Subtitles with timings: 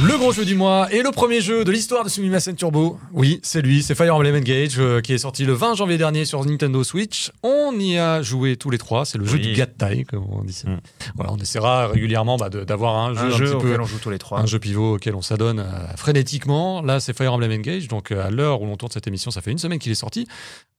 [0.00, 3.00] Le gros jeu du mois et le premier jeu de l'histoire de Sumimasen Turbo.
[3.12, 6.24] Oui, c'est lui, c'est Fire Emblem Engage euh, qui est sorti le 20 janvier dernier
[6.24, 7.32] sur Nintendo Switch.
[7.42, 9.04] On y a joué tous les trois.
[9.04, 10.62] C'est le jeu du Gattai, comme on dit.
[10.64, 10.76] Mm.
[11.16, 13.56] Voilà, on essaiera régulièrement bah, de- d'avoir un jeu Un un, jeu petit peu.
[13.68, 14.38] auquel on joue tous les trois.
[14.38, 16.80] Un jeu pivot auquel on s'adonne euh, frénétiquement.
[16.80, 17.88] Là, c'est Fire Emblem Engage.
[17.88, 19.96] Donc, euh, à l'heure où l'on tourne cette émission, ça fait une semaine qu'il est
[19.96, 20.28] sorti.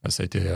[0.07, 0.55] Ça a été euh,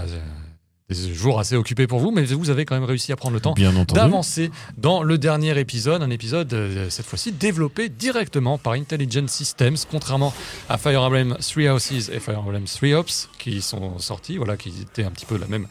[0.90, 3.40] des jours assez occupés pour vous, mais vous avez quand même réussi à prendre le
[3.40, 3.56] temps
[3.94, 9.78] d'avancer dans le dernier épisode, un épisode euh, cette fois-ci développé directement par Intelligent Systems,
[9.90, 10.34] contrairement
[10.70, 14.74] à Fire Emblem Three Houses et Fire Emblem Three Ops qui sont sortis, voilà, qui
[14.82, 15.68] étaient un petit peu la même,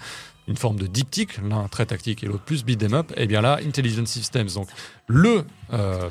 [0.48, 3.12] une forme de diptyque, l'un très tactique et l'autre plus beat 'em up.
[3.16, 4.68] Et bien là, Intelligent Systems, donc
[5.06, 6.08] le euh,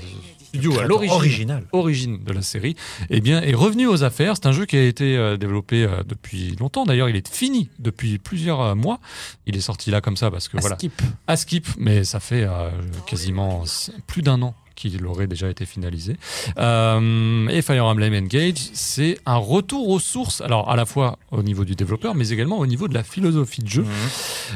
[0.51, 1.63] studio à l'origine Original.
[1.71, 2.75] origine de la série,
[3.09, 4.35] eh bien, est revenu aux affaires.
[4.35, 6.85] C'est un jeu qui a été euh, développé euh, depuis longtemps.
[6.85, 8.99] D'ailleurs, il est fini depuis plusieurs euh, mois.
[9.45, 11.01] Il est sorti là comme ça parce que voilà, Skip.
[11.27, 12.69] à skip, mais ça fait euh,
[13.07, 13.63] quasiment
[14.07, 14.53] plus d'un an
[14.89, 16.15] qu'il aurait déjà été finalisé.
[16.57, 21.43] Euh, et Fire Emblem Engage, c'est un retour aux sources, alors à la fois au
[21.43, 23.89] niveau du développeur, mais également au niveau de la philosophie de jeu, Mhm.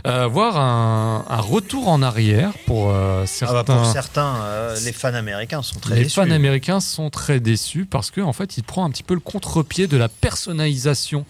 [0.08, 3.53] euh, voire un, un retour en arrière pour euh, Ah certains.
[3.53, 6.16] bah pour certains, les fans américains sont très les déçus.
[6.16, 9.19] fans américains sont très déçus parce que en fait, il prend un petit peu le
[9.19, 11.25] contre-pied de la personnalisation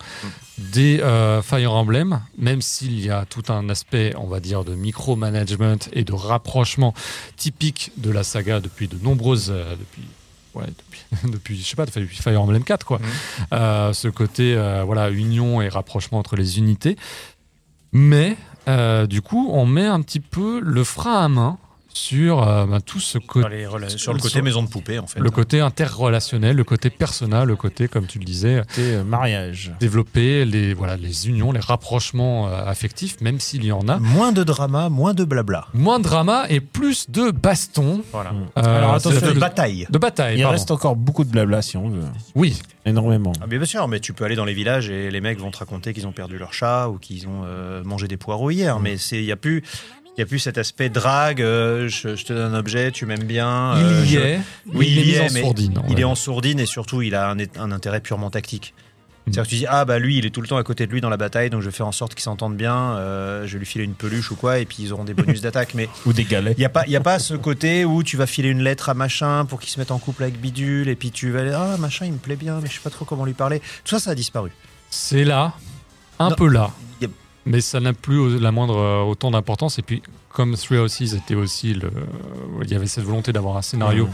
[0.58, 4.75] des euh, Fire Emblem, même s'il y a tout un aspect, on va dire, de
[4.75, 6.94] micromanagement et de rapprochement
[7.36, 10.03] typique de la saga depuis de nombreuses, euh, depuis,
[10.53, 13.00] ouais, depuis, depuis, je sais pas, depuis Fire Emblem 4, quoi.
[13.00, 13.06] Mhm.
[13.53, 16.95] Euh, ce côté, euh, voilà, union et rapprochement entre les unités,
[17.92, 21.58] mais euh, du coup, on met un petit peu le frein à main
[21.96, 23.66] sur euh, bah, tout ce côté
[23.96, 25.20] Sur, le côté sur- maison de poupée, en fait.
[25.20, 29.72] le côté interrelationnel, le côté personnel, le côté, comme tu le disais, C'était euh, mariage.
[29.80, 33.98] développer les, voilà, les unions, les rapprochements euh, affectifs, même s'il y en a.
[33.98, 35.68] Moins de drama, moins de blabla.
[35.73, 38.04] Moins de drama et plus de baston.
[38.12, 38.32] Voilà.
[38.34, 38.46] Mm.
[38.58, 39.88] Euh, Alors, attention, de le- bataille.
[39.90, 40.36] de bataille.
[40.38, 40.52] Il pardon.
[40.58, 42.04] reste encore beaucoup de blabla si on veut.
[42.36, 43.32] Oui, Énormément.
[43.42, 45.58] Ah, bien sûr, mais tu peux aller dans les villages et les mecs vont te
[45.58, 48.80] raconter qu'ils ont perdu leur chat ou qu'ils ont euh, mangé des poireaux hier.
[48.80, 49.64] Mais c'est, il y a plus,
[50.17, 51.42] il y a plus cet aspect drague.
[51.42, 53.76] euh, je, je te donne un objet, tu m'aimes bien.
[53.76, 54.39] euh, il y je- est.
[54.73, 55.81] Oui, il est il en mais sourdine.
[55.89, 56.02] Il ouais.
[56.02, 58.73] est en sourdine et surtout il a un, un intérêt purement tactique.
[58.77, 59.31] Mm.
[59.33, 60.92] C'est-à-dire que tu dis ah bah lui il est tout le temps à côté de
[60.92, 63.54] lui dans la bataille donc je vais faire en sorte qu'ils s'entendent bien, euh, je
[63.54, 65.89] vais lui filer une peluche ou quoi et puis ils auront des bonus d'attaque mais
[66.05, 66.54] Ou des galets.
[66.58, 68.87] il y a pas y a pas ce côté où tu vas filer une lettre
[68.89, 71.54] à machin pour qu'il se mette en couple avec bidule et puis tu vas aller
[71.55, 73.59] ah machin il me plaît bien mais je sais pas trop comment lui parler.
[73.83, 74.52] Tout ça ça a disparu.
[74.92, 75.54] C'est là,
[76.20, 76.70] un peu là.
[77.45, 79.78] Mais ça n'a plus la moindre euh, autant d'importance.
[79.78, 81.92] Et puis, comme Three Houses était aussi le.
[82.61, 84.10] Il y avait cette volonté d'avoir un scénario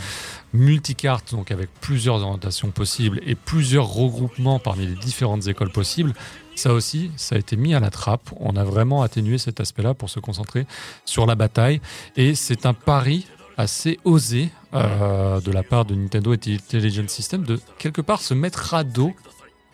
[0.53, 6.13] multicarte, donc avec plusieurs orientations possibles et plusieurs regroupements parmi les différentes écoles possibles.
[6.55, 8.29] Ça aussi, ça a été mis à la trappe.
[8.37, 10.67] On a vraiment atténué cet aspect-là pour se concentrer
[11.05, 11.81] sur la bataille.
[12.17, 13.25] Et c'est un pari
[13.57, 18.33] assez osé euh, de la part de Nintendo et Intelligent System de quelque part se
[18.33, 19.13] mettre à dos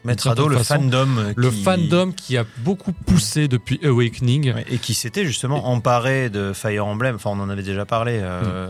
[0.05, 3.79] Mettre à dos le façon, fandom euh, le qui- fandom qui a beaucoup poussé depuis
[3.83, 4.53] Awakening.
[4.53, 7.15] Ouais, et qui s'était justement emparé de Fire Emblem.
[7.15, 8.19] Enfin on en avait déjà parlé.
[8.21, 8.69] euh,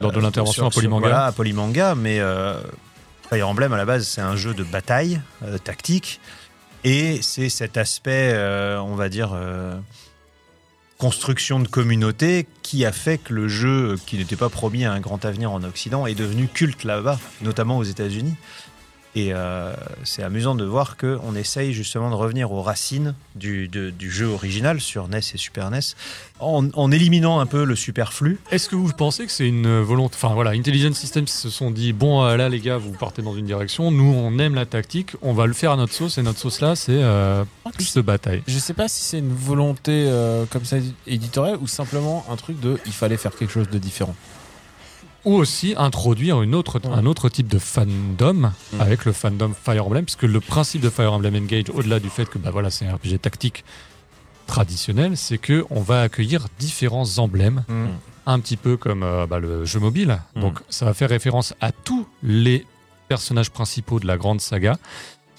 [0.00, 1.00] Lors de euh, l'intervention à Polymanga.
[1.08, 2.60] Voilà, à Polymanga, mais euh,
[3.28, 6.20] Fire Emblem à la base c'est un jeu de bataille euh, tactique
[6.84, 9.74] et c'est cet aspect, euh, on va dire, euh,
[10.98, 15.00] construction de communauté qui a fait que le jeu, qui n'était pas promis à un
[15.00, 18.34] grand avenir en Occident, est devenu culte là-bas, notamment aux États-Unis.
[19.16, 23.90] Et euh, c'est amusant de voir qu'on essaye justement de revenir aux racines du, de-
[23.90, 25.78] du jeu original sur NES et Super NES,
[26.40, 28.40] en, en éliminant un peu le superflu.
[28.50, 31.92] Est-ce que vous pensez que c'est une volonté Enfin voilà, Intelligent Systems se sont dit
[31.92, 33.92] bon euh, là les gars, vous partez dans une direction.
[33.92, 36.60] Nous on aime la tactique, on va le faire à notre sauce et notre sauce
[36.60, 38.42] là c'est euh, plus de bataille.
[38.48, 42.58] Je sais pas si c'est une volonté euh, comme ça éditoriale ou simplement un truc
[42.58, 44.16] de il fallait faire quelque chose de différent.
[45.24, 46.94] Ou aussi introduire une autre, Ouais.
[46.94, 48.80] un autre type de fandom Mm.
[48.80, 52.28] avec le fandom Fire Emblem, puisque le principe de Fire Emblem Engage, au-delà du fait
[52.28, 53.64] que bah voilà c'est un RPG tactique
[54.46, 57.64] traditionnel, c'est que on va accueillir différents emblèmes
[58.26, 60.18] un petit peu comme euh, bah, le jeu mobile.
[60.36, 60.40] Mm.
[60.40, 62.66] Donc ça va faire référence à tous les
[63.08, 64.76] personnages principaux de la grande saga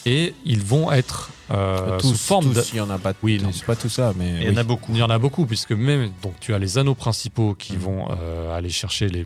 [0.07, 2.63] et ils vont être euh, tous, sous forme tous, de...
[2.73, 3.13] il y en a pas.
[3.23, 4.91] Oui, c'est pas tout ça, mais il y en a beaucoup.
[4.91, 7.79] Il y en a beaucoup puisque même donc tu as les anneaux principaux qui Mm.
[7.79, 9.25] vont euh, aller chercher les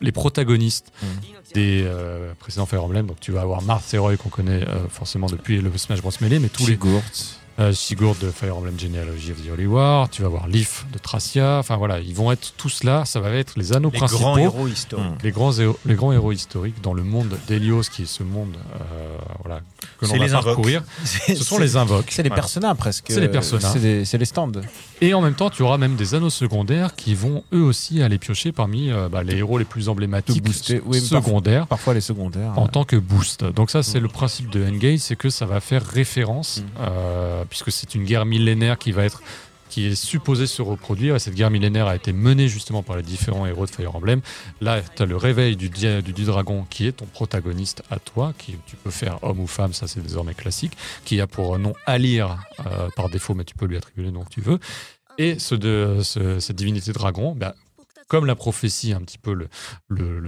[0.00, 1.06] les protagonistes Mm.
[1.54, 3.06] des euh, précédents Fire Emblem.
[3.06, 6.38] Donc tu vas avoir Marth Roy qu'on connaît euh, forcément depuis le Smash Bros Melee,
[6.38, 7.02] mais tous les Sigurd.
[7.58, 10.98] Euh, Sigurd de Fire Emblem Genealogy of the Holy War, tu vas voir Leaf de
[10.98, 14.20] Tracia, enfin voilà, ils vont être tous là, ça va être les anneaux Les principaux.
[14.22, 15.06] grands héros historiques.
[15.22, 18.54] Les grands, héros, les grands héros historiques dans le monde d'Helios, qui est ce monde
[18.76, 19.60] euh, voilà,
[20.00, 20.82] que l'on va les parcourir.
[21.04, 22.06] Ce sont les invoques.
[22.10, 22.42] C'est les Voilà.
[22.42, 23.06] personnages presque.
[23.08, 24.04] C'est les personnages.
[24.04, 24.52] C'est les stands.
[25.00, 28.18] Et en même temps, tu auras même des anneaux secondaires qui vont eux aussi aller
[28.18, 32.52] piocher parmi euh, bah, les héros les plus emblématiques booster, oui, secondaires Parfois les secondaires.
[32.56, 33.44] en tant que boost.
[33.44, 34.02] Donc ça, c'est Mm.
[34.02, 37.41] le principe de Engage, c'est que ça va faire référence, Mm.
[37.48, 39.22] Puisque c'est une guerre millénaire qui va être
[39.68, 41.16] qui est supposée se reproduire.
[41.16, 44.20] Et cette guerre millénaire a été menée justement par les différents héros de Fire Emblem.
[44.60, 48.56] Là, tu as le réveil du, du, dragon qui est ton protagoniste à toi, qui
[48.66, 50.72] tu peux faire homme ou femme, ça c'est désormais classique,
[51.06, 52.36] qui a pour nom Alir
[52.66, 54.58] euh, par défaut, mais tu peux lui attribuer le nom que tu veux.
[55.16, 57.54] Et ce de, ce- cette divinité dragon, bah,
[58.08, 59.48] comme la prophétie, un petit peu le,
[59.88, 60.20] le-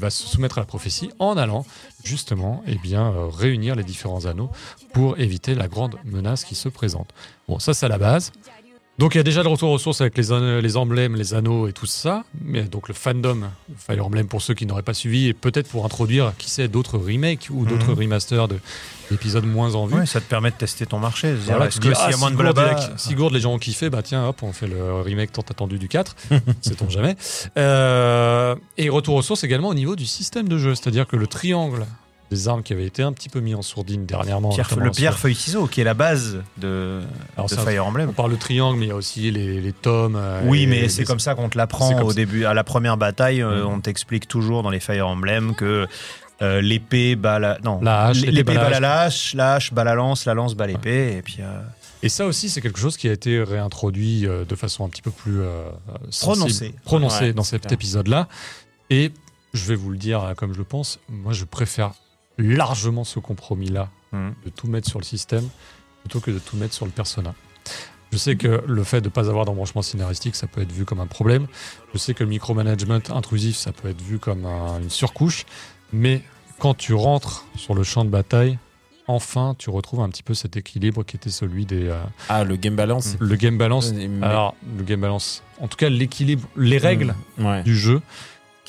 [0.00, 1.64] va se soumettre à la prophétie en allant
[2.02, 4.50] justement eh bien, euh, réunir les différents anneaux
[4.92, 7.10] pour éviter la grande menace qui se présente.
[7.48, 8.32] Bon, ça c'est la base.
[9.00, 11.66] Donc il y a déjà le retour aux sources avec les, les emblèmes, les anneaux
[11.66, 12.22] et tout ça.
[12.44, 13.44] Mais donc le fandom
[13.78, 16.98] Fire Emblem pour ceux qui n'auraient pas suivi et peut-être pour introduire, qui sait, d'autres
[16.98, 17.98] remakes ou d'autres Mhm.
[17.98, 18.60] remasters de-
[19.10, 19.96] d'épisodes moins en vue.
[20.00, 21.32] Ouais, ça te permet de tester ton marché.
[21.34, 23.40] Voilà, tu que dis, ah, a moins de Sigurd, blabla il y a- Sigurd, les
[23.40, 26.14] gens ont kiffé, bah tiens, hop, on fait le remake tant attendu du 4,
[26.60, 27.16] sait-on jamais.
[27.56, 31.26] Euh, et retour aux sources également au niveau du système de jeu, c'est-à-dire que le
[31.26, 31.86] triangle
[32.30, 34.50] des armes qui avait été un petit peu mis en sourdine dernièrement.
[34.50, 37.00] Pierre- le pierre feuille ciseau qui est la base de,
[37.36, 38.08] Alors, de Fire Emblem.
[38.10, 40.16] On parle de triangle, mais il y a aussi les, les tomes.
[40.16, 42.14] euh, Oui, mais c'est comme ça qu'on te l'apprend au ça.
[42.16, 42.44] début.
[42.44, 43.72] À la première bataille, euh, Mhm.
[43.72, 45.86] on t'explique toujours dans les Fire Emblem que
[46.42, 49.84] euh, l'épée bat la non La hache, l'épée l'épée bat la lâche, la hache bat
[49.84, 51.60] la lance, la lance bat l'épée et puis euh,
[52.02, 55.02] Et ça aussi, c'est quelque chose qui a été réintroduit euh, de façon un petit
[55.02, 55.40] peu plus
[56.22, 56.72] Prononcée.
[57.26, 58.28] Ouais, dans cet épisode-là.
[58.88, 59.12] Et
[59.52, 61.90] je vais vous le dire comme je le pense, moi je préfère
[62.40, 64.34] largement ce compromis-là Mhm.
[64.44, 65.48] de tout mettre sur le système
[66.02, 67.34] plutôt que de tout mettre sur le persona.
[68.12, 70.84] Je sais que le fait de ne pas avoir d'embranchement scénaristique, ça peut être vu
[70.84, 71.46] comme un problème.
[71.92, 75.44] Je sais que le micromanagement intrusif, ça peut être vu comme un- une surcouche.
[75.92, 76.22] Mais
[76.58, 78.58] quand tu rentres sur le champ de bataille,
[79.06, 81.86] enfin, tu retrouves un petit peu cet équilibre qui était celui des...
[81.88, 83.16] euh, Ah, le game balance.
[83.20, 83.92] le game balance.
[83.92, 87.62] Mais- Alors, le game balance, en tout cas, l'équilibre, les règles Mm, ouais.
[87.62, 88.00] du jeu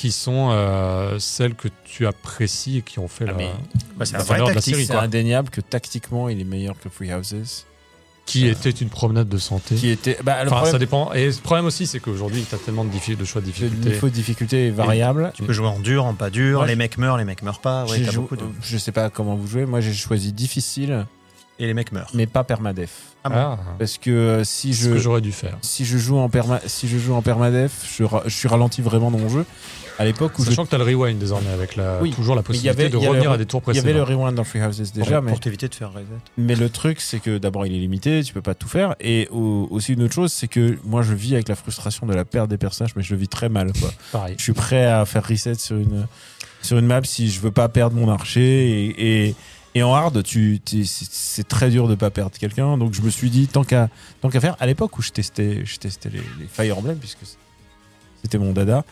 [0.01, 3.51] qui sont euh, celles que tu apprécies et qui ont fait Ah, la, mais-
[3.97, 4.85] bah, c'est la un vrai valeur de la série.
[4.87, 7.65] C'est indéniable que tactiquement, il est meilleur que Free Houses.
[8.25, 9.75] Qui Euh, était une promenade de santé.
[9.75, 10.17] Qui était.
[10.23, 11.11] Bah, le Enfin, problème, ça dépend.
[11.13, 13.51] Et le problème aussi, c'est qu'aujourd'hui, tu as tellement de, diffi- de choix de le
[13.51, 13.89] difficulté.
[13.89, 15.31] niveau de difficulté est variable.
[15.35, 16.65] Tu peux jouer en dur, en pas dur.
[16.65, 17.85] Les mecs meurent, les mecs meurent pas.
[17.85, 18.43] Ouais, jou- beaucoup de...
[18.63, 19.65] Je sais pas comment vous jouez.
[19.65, 21.05] Moi, j'ai choisi difficile,
[21.59, 22.09] Et les mecs meurent.
[22.13, 22.91] mais pas permadef.
[23.23, 25.57] Ah bon Ah, Parce que euh, si je que j'aurais dû faire.
[25.61, 28.81] si je joue en perma si je joue en permadef, je, ra- je suis ralenti
[28.81, 29.45] vraiment dans mon jeu.
[29.99, 32.33] À l'époque où je Sachant que tu as le rewind désormais avec la, Oui, toujours
[32.35, 34.09] la possibilité avait- de revenir le- à des tours il y avait précédents.
[34.09, 36.05] le rewind dans Free Houses déjà, pour, mais pour t'éviter de faire reset.
[36.37, 38.95] Mais le truc, c'est que d'abord, il est limité, tu peux pas tout faire.
[38.99, 42.13] Et au- aussi, une autre chose, c'est que moi, je vis avec la frustration de
[42.15, 43.71] la perte des personnages, mais je le vis très mal.
[43.79, 43.91] Quoi.
[44.11, 44.33] Pareil.
[44.37, 46.07] Je suis prêt à faire reset sur une,
[46.63, 48.87] sur une map si je veux pas perdre mon archer.
[48.87, 49.35] Et, et,
[49.75, 52.77] et en hard, tu, c'est très dur de pas perdre quelqu'un.
[52.77, 53.89] Donc, je me suis dit, tant qu'à
[54.21, 57.19] tant qu'à faire, à l'époque où je testais, je testais les, les Fire Emblem, puisque
[58.21, 58.83] c'était mon dada.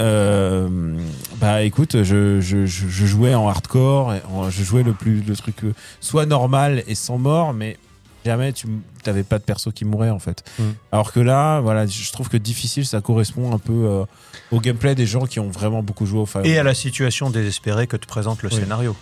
[0.00, 0.96] euh,
[1.40, 5.22] bah écoute, je, je, je, je jouais en hardcore, et en- je jouais le plus
[5.22, 7.76] le truc euh, soit normal et sans mort, mais
[8.24, 8.66] jamais tu
[9.06, 10.42] n'avais pas de perso qui mourait en fait.
[10.58, 10.62] Mm.
[10.92, 14.04] Alors que là, voilà, je trouve que difficile, ça correspond un peu euh,
[14.50, 16.44] au gameplay des gens qui ont vraiment beaucoup joué au Fire.
[16.46, 18.56] Et à la situation désespérée que te présente le Oui.
[18.56, 18.96] scénario.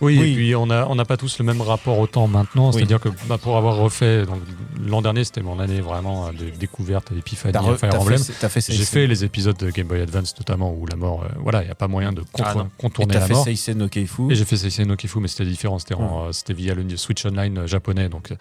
[0.00, 0.30] Oui, Oui.
[0.30, 2.68] et puis on n'a on n'a pas tous le même rapport au temps maintenant.
[2.68, 2.74] Oui.
[2.74, 4.38] C'est-à-dire que bah, pour avoir refait, donc
[4.80, 8.18] l'an dernier, c'était mon année vraiment de découverte et d'épiphanie à re- Fire t'as Emblem.
[8.18, 11.24] fait, t'as fait J'ai fait les épisodes de Game Boy Advance notamment où la mort,
[11.24, 13.32] euh, voilà, il n'y a pas moyen de contre- Ah et contourner t'as la fait
[13.34, 13.44] mort.
[13.44, 14.30] Seisen no Keifu.
[14.30, 15.78] Et j'ai fait Seisei no mais c'était différent.
[15.78, 18.08] C'était euh, c'était via le Switch Online euh, japonais.
[18.08, 18.32] Donc,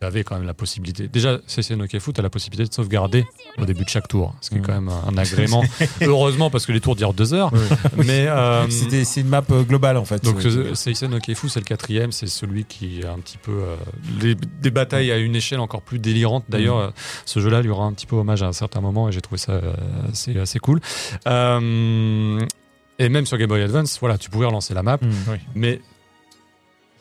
[0.00, 1.08] tu avais quand même la possibilité.
[1.08, 3.24] Déjà, Seisei no Kifu, tu as la possibilité de sauvegarder
[3.58, 4.34] au début de chaque tour.
[4.40, 4.62] Ce qui est Mm.
[4.62, 5.62] quand même un agrément.
[6.02, 7.50] Heureusement, parce que les tours durent deux heures.
[7.96, 8.26] Mais.
[8.28, 10.22] euh, c'est une map euh, globale en fait.
[10.24, 12.12] donc, C'est- euh, Seisei no Kifu, c'est le quatrième.
[12.12, 13.52] C'est celui qui a un petit peu.
[13.52, 13.76] euh,
[14.20, 16.44] les- des batailles à une échelle encore plus délirante.
[16.48, 16.92] D'ailleurs, Mm.
[17.24, 19.38] ce jeu-là lui rend un petit peu hommage à un certain moment et j'ai trouvé
[19.38, 19.60] ça
[20.10, 20.80] assez, assez cool.
[21.26, 22.40] Euh,
[22.98, 24.98] et même sur Game Boy Advance, voilà, tu pouvais relancer la map.
[25.00, 25.08] Mm.
[25.54, 25.80] Mais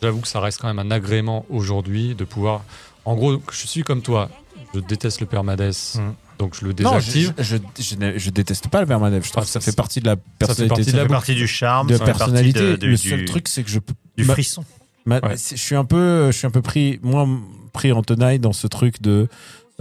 [0.03, 2.61] j'avoue que ça reste quand même un agrément aujourd'hui de pouvoir.
[3.05, 4.29] En gros, je suis comme toi.
[4.73, 5.61] Je déteste le permades,
[5.95, 6.13] Mhm.
[6.39, 7.33] donc je le Non, désactive.
[7.37, 9.25] je, je, je, n'ai- je déteste pas le permadef.
[9.25, 10.67] Je trouve Ah, que ça fait partie de la fait personnalité.
[10.69, 11.15] partie de Ça la fait boucle.
[11.17, 12.59] partie du charme, de partie personnalité.
[12.59, 13.79] de- de- le du, seul truc, c'est que je
[14.17, 14.63] du ma- frisson.
[15.05, 15.37] ma- Ouais.
[15.37, 17.27] c'est- Je suis un peu, je suis un peu pris, moi,
[17.71, 19.27] pris en tenaille dans ce truc de.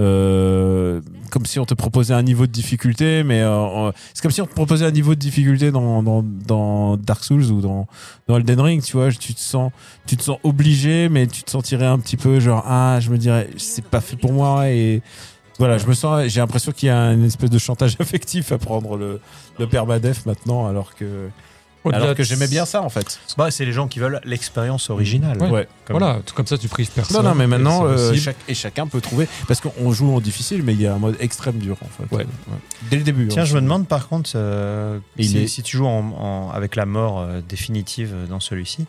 [0.02, 4.42] Euh, comme si on te proposait un niveau de difficulté, mais euh, c'est comme si
[4.42, 7.86] on te proposait un niveau de difficulté dans, Dark Souls ou dans,
[8.28, 9.70] Elden Ring, tu vois, tu te sens,
[10.06, 13.18] tu te sens obligé, mais tu te sentirais un petit peu genre, ah, je me
[13.18, 15.02] dirais, c'est pas fait pour moi et
[15.58, 18.58] voilà, je me sens, j'ai l'impression qu'il y a une espèce de chantage affectif à
[18.58, 19.20] prendre le,
[19.58, 21.28] le permadef maintenant, alors que,
[21.90, 23.18] alors que j'aimais bien ça en fait.
[23.36, 25.38] Bah, c'est les gens qui veulent l'expérience originale.
[25.42, 25.50] Ouais.
[25.50, 25.68] Ouais.
[25.86, 27.16] Comme- Voilà, tout comme ça tu prives personne.
[27.16, 29.26] Non, non, mais maintenant, euh, chaque- et chacun peut trouver.
[29.48, 32.14] Parce qu'on joue en difficile, mais il y a un mode extrême dur, en fait.
[32.14, 32.26] Ouais.
[32.90, 33.26] Dès le début.
[33.28, 33.46] Tiens, hein.
[33.46, 36.86] je me demande par contre euh, si, est- si tu joues en- en- avec la
[36.86, 38.86] mort euh, définitive dans celui-ci.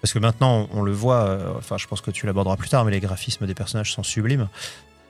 [0.00, 2.84] Parce que maintenant, on, le voit, euh, enfin, je pense que tu l'aborderas plus tard,
[2.84, 4.48] mais les graphismes des personnages sont sublimes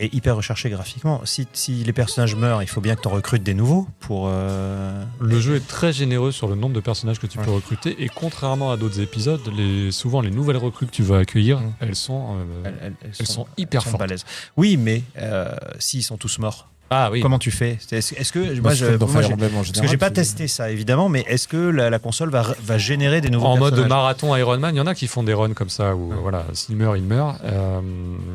[0.01, 1.21] et hyper recherchés graphiquement.
[1.25, 4.27] Si, si les personnages meurent, il faut bien que tu en recrutes des nouveaux pour.
[4.29, 8.03] euh, Le jeu est très généreux sur le nombre de personnages que tu peux recruter
[8.03, 11.73] et contrairement à d'autres épisodes, les, souvent les nouvelles recrues que tu vas accueillir, Mm.
[11.81, 14.01] elles sont, euh, elles, elles- elles elles sont hyper sont fortes.
[14.01, 14.25] balèzes.
[14.57, 17.21] Oui, mais euh, s'ils sont tous morts, Ah oui.
[17.21, 21.09] comment tu fais Est-ce que Moi, je moi, parce que j'ai pas testé ça évidemment,
[21.09, 24.59] mais est-ce que la, la console va, va générer des nouveaux En mode marathon Iron
[24.59, 26.97] Man, il y en a qui font des runs comme ça où voilà, s'il meurt,
[26.97, 27.37] il meurt.
[27.45, 27.81] Euh,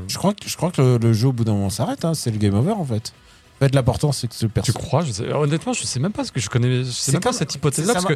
[0.07, 2.05] Je crois que, je crois que le, le jeu, au bout d'un moment, s'arrête.
[2.05, 2.13] hein.
[2.13, 3.12] C'est le game over, en fait.
[3.67, 4.82] Fait, l'important, c'est que ce tu personnage.
[4.84, 5.03] crois?
[5.03, 6.84] Je sais- Honnêtement, je sais même pas ce que je connais.
[6.84, 8.13] Je sais C'est même pas cette hypothèse-là parce que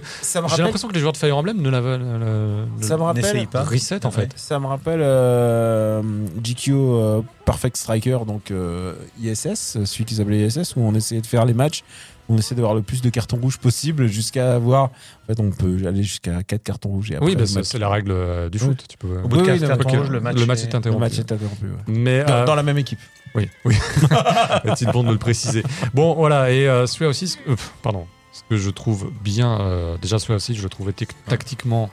[0.56, 3.48] j'ai l'impression que les joueurs de Fire Emblem ne la le, le- Ça me rappelle.
[3.48, 3.64] Pas.
[3.64, 4.32] reset en fait.
[4.36, 6.02] Ça me rappelle euh,
[6.44, 11.28] GQ euh, Perfect Striker, donc euh, ISS, celui qu'ils appelaient ISS, où on essayait de
[11.28, 11.84] faire les matchs,
[12.30, 14.84] on essayait d'avoir le plus de cartons rouges possible jusqu'à avoir.
[14.86, 17.12] En fait, on peut aller jusqu'à 4 cartons rouges.
[17.12, 18.66] Et après, Oui, bah, c'est match- c'est la règle euh, du Oui.
[18.66, 18.86] foot.
[18.90, 19.22] Tu peux.
[19.24, 19.96] Au bout de Oui, quatre oui, cartons ok.
[19.98, 21.00] rouges, le match, Le match est- est le interrompu.
[21.02, 21.66] match est interrompu.
[21.66, 21.72] ouais.
[21.88, 23.00] Mais Dans, euh, dans la même équipe.
[23.36, 23.76] Oui, oui.
[24.76, 25.64] C'est bon de me le préciser.
[25.94, 30.18] Bon, voilà, et euh, celui-là aussi, euh, pardon, ce que je trouve bien, euh, déjà
[30.20, 30.94] celui-là aussi, je le trouvais
[31.28, 31.90] tactiquement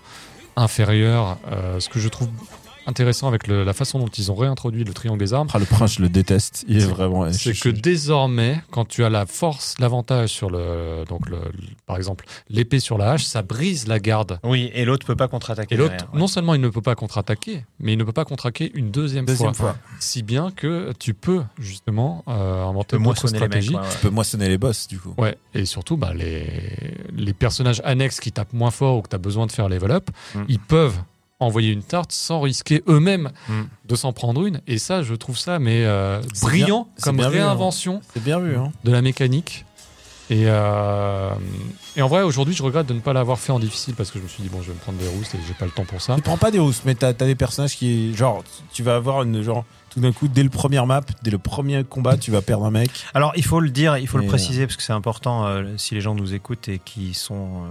[0.56, 1.38] inférieur.
[1.50, 2.28] Euh, ce que je trouve
[2.86, 5.64] intéressant avec le- la façon dont ils ont réintroduit le triangle des armes, Ah, le
[5.64, 6.64] prince, je le déteste.
[6.68, 7.30] Il est C'est- vraiment.
[7.32, 11.96] c'est que désormais, quand tu as la force, l'avantage sur le, donc le, le- par
[11.96, 14.38] exemple, l'épée sur la hache, ça brise la garde.
[14.44, 15.74] Oui, et l'autre peut pas contre-attaquer.
[15.74, 16.18] Et l'autre, ouais.
[16.18, 19.24] non seulement il ne peut pas contre-attaquer, mais il ne peut pas contre-attaquer une deuxième,
[19.24, 19.72] Deuxième fois.
[19.74, 19.78] fois.
[20.00, 23.62] Si bien que tu peux justement euh, inventer d'autres moissonner les mecs.
[23.62, 23.74] stratégies.
[23.76, 23.88] ouais, ouais.
[23.92, 25.14] Tu peux moissonner les boss, du coup.
[25.18, 26.46] Ouais, et surtout, bah, les,
[27.16, 29.90] les personnages annexes qui tapent moins fort ou que tu as besoin de faire level
[29.90, 30.42] up, Mm.
[30.48, 30.98] ils peuvent
[31.40, 33.62] envoyer une tarte sans risquer eux-mêmes Mm.
[33.86, 34.60] de s'en prendre une.
[34.66, 37.46] Et ça, je trouve ça mais euh, brillant bien- comme bien vu, hein.
[37.46, 38.72] réinvention C'est bien vu, hein.
[38.84, 39.64] de la mécanique.
[40.30, 41.28] Et, euh,
[41.96, 44.18] et en vrai, aujourd'hui, je regrette de ne pas l'avoir fait en difficile parce que
[44.18, 45.70] je me suis dit, bon, je vais me prendre des roustes et j'ai pas le
[45.70, 46.14] temps pour ça.
[46.16, 48.14] Tu prends pas des rousses, mais t'as as des personnages qui.
[48.16, 49.42] Genre, tu vas avoir une.
[49.42, 52.64] Genre, tout d'un coup, dès le premier map, dès le premier combat, tu vas perdre
[52.64, 52.90] un mec.
[53.12, 55.74] Alors, il faut le dire, il faut Et, le préciser parce que c'est important euh,
[55.76, 57.64] si les gens nous écoutent et qui sont.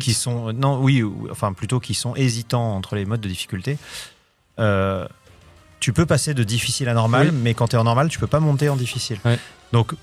[0.00, 3.78] Qui, sont non oui ou- enfin plutôt qui sont hésitants entre les modes de difficulté
[4.58, 5.06] euh,
[5.80, 7.38] tu peux passer de difficile à normal Oui.
[7.42, 9.38] mais quand tu es en normal tu peux pas monter en difficile Ouais.
[9.72, 9.94] donc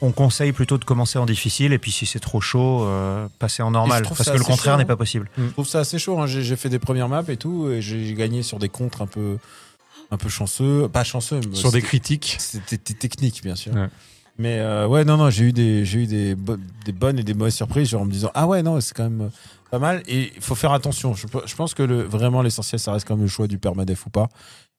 [0.00, 3.62] on conseille plutôt de commencer en difficile et puis si c'est trop chaud euh, passer
[3.64, 4.86] en normal parce que le contraire n'est hein.
[4.86, 6.20] pas possible Je trouve ça assez chaud.
[6.20, 6.26] hein.
[6.28, 9.38] J'ai fait des premières maps et tout, et j'ai gagné sur des contres un peu,
[10.12, 10.86] un peu chanceux.
[10.88, 12.36] Pas chanceux, mais Sur des critiques.
[12.38, 13.74] C'était c'était technique, bien sûr.
[13.74, 13.88] Ouais.
[14.38, 17.22] Mais euh, ouais, non, non, j'ai eu des, j'ai eu des, bo- des bonnes et
[17.24, 19.28] des mauvaises surprises, genre en me disant ah ouais, non, c'est quand même euh,
[19.70, 20.02] pas mal.
[20.06, 21.14] Et il faut faire attention.
[21.14, 23.58] Je, pe- je pense que le, vraiment l'essentiel, ça reste quand même le choix du
[23.58, 24.28] permadef ou pas.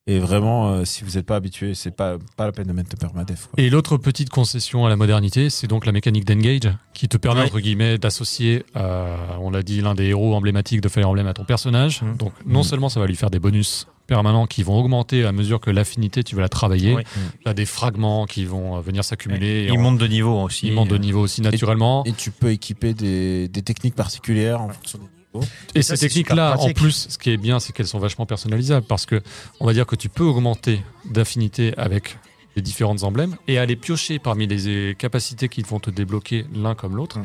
[0.08, 2.89] Et vraiment, euh, si vous n'êtes pas habitué, c'est pas pas la peine de mettre
[2.94, 3.48] le permadef.
[3.48, 3.62] quoi.
[3.63, 7.42] Et l'autre petite concession à la modernité, c'est donc la mécanique d'engage, qui te permet,
[7.42, 7.48] Oui.
[7.48, 11.44] entre guillemets, d'associer, on l'a dit, l'un des héros emblématiques de Fire Emblem à ton
[11.44, 12.01] personnage.
[12.01, 12.16] Mhm.
[12.18, 12.63] Donc, non Mhm.
[12.63, 16.24] seulement ça va lui faire des bonus permanents qui vont augmenter à mesure que l'affinité,
[16.24, 16.96] tu vas la travailler.
[16.96, 17.04] Oui.
[17.44, 19.48] Tu as des fragments qui vont euh, venir s'accumuler.
[19.62, 22.04] et il on- monte de niveau aussi il monte de niveau aussi naturellement.
[22.06, 25.06] Et tu peux équiper des, des techniques particulières en fonction des
[25.39, 25.48] niveaux.
[25.75, 28.25] Et ça, ces c'est techniques-là, en plus, ce qui est bien, c'est qu'elles sont vachement
[28.25, 29.22] personnalisables parce que
[29.62, 32.18] on va dire que tu peux augmenter d'affinité avec
[32.56, 36.74] les différentes emblèmes et aller piocher parmi les euh, capacités qui vont te débloquer l'un
[36.75, 37.20] comme l'autre.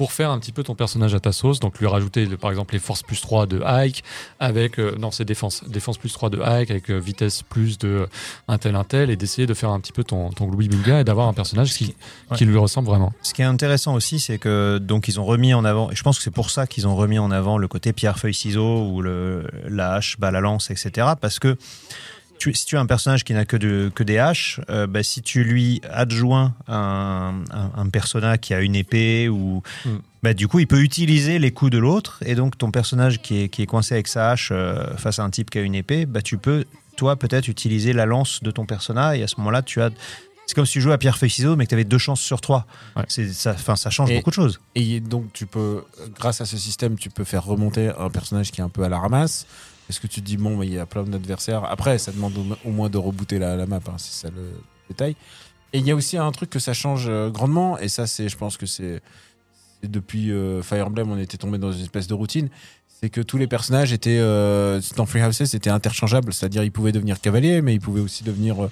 [0.00, 2.48] Pour faire un petit peu ton personnage à ta sauce, donc lui rajouter le- par
[2.50, 4.02] exemple les forces plus 3 de Ike,
[4.38, 8.08] avec, euh, non c'est défense, défense plus 3 de Ike, avec euh, vitesse plus de
[8.48, 11.04] un tel un tel, et d'essayer de faire un petit peu ton, ton Bulga et
[11.04, 11.94] d'avoir un personnage qui,
[12.30, 12.38] Ouais.
[12.38, 13.12] qui lui ressemble vraiment.
[13.20, 16.02] Ce qui est intéressant aussi, c'est que donc ils ont remis en avant, et je
[16.02, 18.86] pense que c'est pour ça qu'ils ont remis en avant le côté pierre feuille ciseaux
[18.88, 21.08] ou le la hache, bah, la lance, etc.
[21.20, 21.58] Parce que
[22.40, 25.02] tu, si tu as un personnage qui n'a que, de, que des haches, euh, bah,
[25.04, 29.90] si tu lui adjoins un, un, un persona qui a une épée ou Mm.
[30.22, 33.42] bah, du coup il peut utiliser les coups de l'autre et donc ton personnage qui
[33.42, 35.74] est, qui est coincé avec sa hache euh, face à un type qui a une
[35.74, 36.64] épée, bah, tu peux
[36.96, 39.90] toi peut-être utiliser la lance de ton persona et à ce moment-là tu as
[40.46, 42.20] c'est comme si tu jouais à pierre feuille ciseaux mais que tu avais deux chances
[42.20, 42.66] sur trois.
[42.96, 43.04] Ouais.
[43.06, 44.58] C'est ça, ça change Et- beaucoup de choses.
[44.74, 45.84] Et donc, tu peux,
[46.18, 48.88] grâce à ce système, tu peux faire remonter un personnage qui est un peu à
[48.88, 49.46] la ramasse.
[49.90, 51.64] Parce que tu te dis, bon, il y a plein d'adversaires.
[51.64, 52.32] Après, ça demande
[52.64, 54.52] au, moins de rebooter la, map, hein, c'est ça le
[54.88, 55.16] détail.
[55.72, 58.28] Et il y a aussi un truc que ça change euh, grandement, et ça, c'est,
[58.28, 59.02] je pense que c'est
[59.82, 62.50] depuis euh, Fire Emblem, on était tombé dans une espèce de routine.
[62.86, 66.92] C'est que tous les personnages étaient euh, dans Free Houses, c'était interchangeable, c'est-à-dire ils pouvaient
[66.92, 68.68] devenir cavaliers, mais ils pouvaient aussi devenir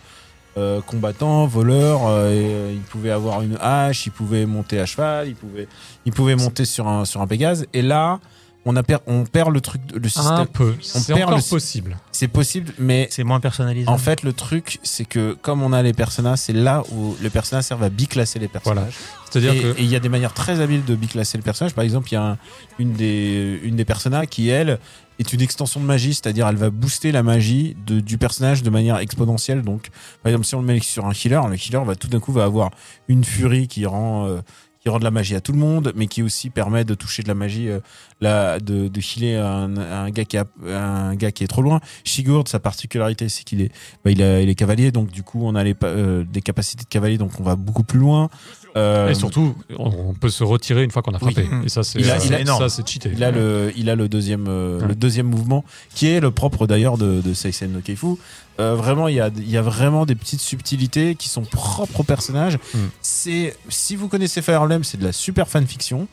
[0.57, 2.27] euh, combattants, voleurs.
[2.29, 5.67] et, ils pouvaient avoir une hache, ils pouvaient monter à cheval, ils pouvaient,
[6.07, 7.67] ils pouvaient monter sur un sur un Pégase.
[7.73, 8.21] Et là,
[8.65, 10.33] on a per- on perd le truc, le système.
[10.35, 10.75] Un peu.
[10.83, 11.97] C'est perd encore le- possible.
[12.13, 13.89] C'est possible, mais C'est moins personnalisé.
[13.89, 17.31] en fait, le truc, c'est que comme on a les personnages, c'est là où les
[17.31, 18.95] personnages servent à biclasser les personnages.
[19.31, 21.75] C'est-à-dire Et que et il y a des manières très habiles de biclasser le personnage.
[21.75, 22.39] Par exemple, il y a un-
[22.79, 24.79] une, des, une des personnages qui, elle,
[25.19, 28.71] est une extension de magie, c'est-à-dire elle va booster la magie de- du personnage de
[28.71, 29.63] manière exponentielle.
[29.63, 29.89] Donc,
[30.23, 32.33] par exemple, si on le met sur un healer, le healer va tout d'un coup
[32.33, 32.71] va avoir
[33.09, 34.41] une furie qui rend euh,
[34.81, 37.23] qui rend de la magie à tout le monde, mais qui aussi permet de toucher
[37.23, 37.81] de la magie, euh,
[38.21, 41.81] la, de, de healer un, un gars qui a, un gars qui est trop loin.
[42.05, 43.73] Sigurd, sa particularité, c'est qu'il est,
[44.05, 46.85] bah, il, a- il est cavalier, donc du coup, on a les, euh, des capacités
[46.85, 48.29] de cavalier, donc on va beaucoup plus loin.
[48.77, 51.47] Euh, et surtout, on on peut se retirer une fois qu'on a frappé.
[51.65, 52.61] Et ça, c'est Il a- il a- énorme.
[52.63, 53.11] ça, c'est cheaté.
[53.13, 54.87] Il a le, il a le deuxième, Ouais.
[54.87, 58.15] le deuxième mouvement, qui est le propre d'ailleurs de, de Seisen no Keifu.
[58.61, 62.03] Euh, vraiment, il y a, y a vraiment des petites subtilités qui sont propres au
[62.03, 62.59] personnage.
[62.75, 62.79] Mm.
[63.03, 66.09] C'est, si vous connaissez Fire Emblem, c'est de la super fanfiction.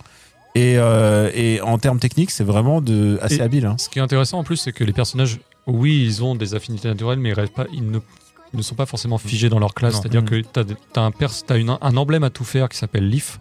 [0.54, 3.66] Et, euh, et en termes techniques, c'est vraiment de, assez Et- habile.
[3.66, 3.76] hein.
[3.78, 6.88] Ce qui est intéressant en plus, c'est que les personnages, oui, ils ont des affinités
[6.88, 9.96] naturelles, mais ils, restent pas, ils ne, sont pas forcément figés dans leur classe.
[9.96, 10.26] C'est-à-dire Mm.
[10.30, 10.60] que tu
[11.00, 11.12] as, un,
[11.58, 13.40] une- un emblème à tout faire qui s'appelle Leaf,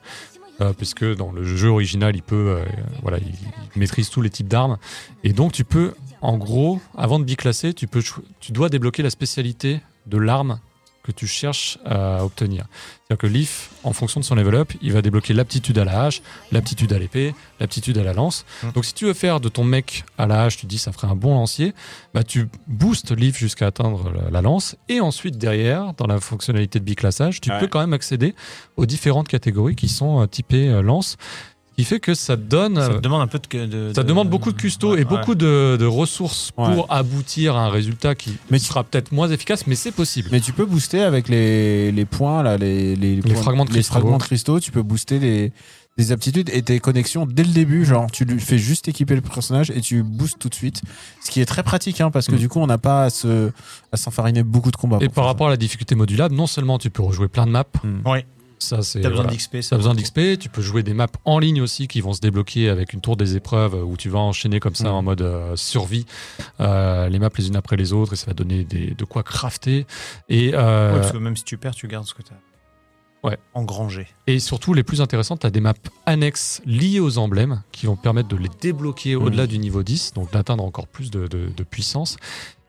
[0.61, 2.64] euh, puisque dans le jeu original, il peut, euh,
[3.02, 3.34] voilà, il,
[3.78, 4.78] maîtrise tous les types d'armes.
[5.25, 8.02] Et donc, tu peux, en gros, avant de biclasser, tu, peux,
[8.40, 10.61] tu dois débloquer la spécialité de l'arme
[11.04, 12.64] que tu cherches à obtenir.
[13.06, 16.04] C'est-à-dire que Leaf, en fonction de son level up, il va débloquer l'aptitude à la
[16.04, 18.44] hache, l'aptitude à l'épée, l'aptitude à la lance.
[18.62, 18.70] Mm.
[18.73, 21.06] Donc si tu veux faire de ton mec à la hache, tu dis ça ferait
[21.08, 21.75] un bon lancier,
[22.14, 26.78] bah tu boostes Leaf jusqu'à atteindre la, la lance et ensuite derrière, dans la fonctionnalité
[26.80, 27.61] de biclassage, tu Ouais.
[27.61, 28.34] peux quand même accéder
[28.76, 31.16] aux différentes catégories qui sont euh, typées euh, lance,
[31.52, 33.66] ce qui fait que ça donne Ça euh, te demande un peu de.
[33.66, 35.04] de- ça de- demande beaucoup de custo Ouais, et ouais.
[35.04, 36.85] beaucoup de, de ressources pour Ouais.
[36.88, 40.28] aboutir à un résultat qui Mais tu- sera peut-être moins efficace, mais c'est possible.
[40.33, 43.75] Mais tu peux booster avec les, les points, là, les, les, points- fragments de les
[43.81, 43.93] cristaux.
[43.95, 44.61] fragments de cristaux.
[44.61, 45.52] Tu peux booster les,
[45.97, 47.85] les aptitudes et tes connexions dès le début.
[47.85, 50.83] Genre, tu lui fais juste équiper le personnage et tu boostes tout de suite.
[51.25, 52.38] Ce qui est très pratique, hein, parce que Mm.
[52.38, 53.50] du coup, on n'a pas à se,
[53.93, 54.99] à s'enfariner beaucoup de combats.
[55.00, 57.64] Et par rapport à la difficulté modulable, non seulement tu peux rejouer plein de maps,
[57.83, 57.87] ça.
[57.88, 58.02] Mm.
[58.09, 58.26] Ouais.
[58.58, 59.37] Ça c'est T'as besoin voilà.
[59.37, 59.58] d'XP.
[59.68, 62.68] T'as besoin d'XP, tu peux jouer des maps en ligne aussi qui vont se débloquer
[62.68, 64.94] avec une tour des épreuves où tu vas enchaîner comme ça Mhm.
[64.94, 66.06] en mode euh, survie
[66.60, 69.23] euh, les maps les unes après les autres et ça va donner des, de quoi
[69.23, 69.86] crafter.
[70.28, 72.36] Et, euh, Ouais, parce que même si tu perds, tu gardes ce que tu as
[73.26, 73.38] Ouais.
[73.54, 74.06] engrangé.
[74.26, 75.73] et surtout, les plus intéressantes, tu as des maps
[76.04, 79.23] annexes liées aux emblèmes qui vont permettre de les débloquer Mhm.
[79.23, 82.19] au-delà du niveau 10, donc d'atteindre encore plus de, de- de puissance.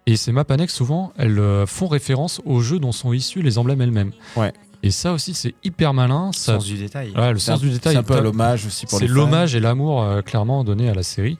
[0.07, 3.81] Et ces maps annexes, souvent, elles font référence aux jeux dont sont issus les emblèmes
[3.81, 4.11] elles-mêmes.
[4.37, 4.53] Ouais.
[4.83, 6.31] Et ça aussi, c'est hyper malin.
[6.33, 7.11] Ça, Sens du détail.
[7.15, 7.93] ouais, le C'est un- sens du détail.
[7.93, 9.15] C'est un peu l'hommage aussi pour C'est les fans.
[9.15, 11.37] l'hommage et l'amour euh, clairement donné à la série.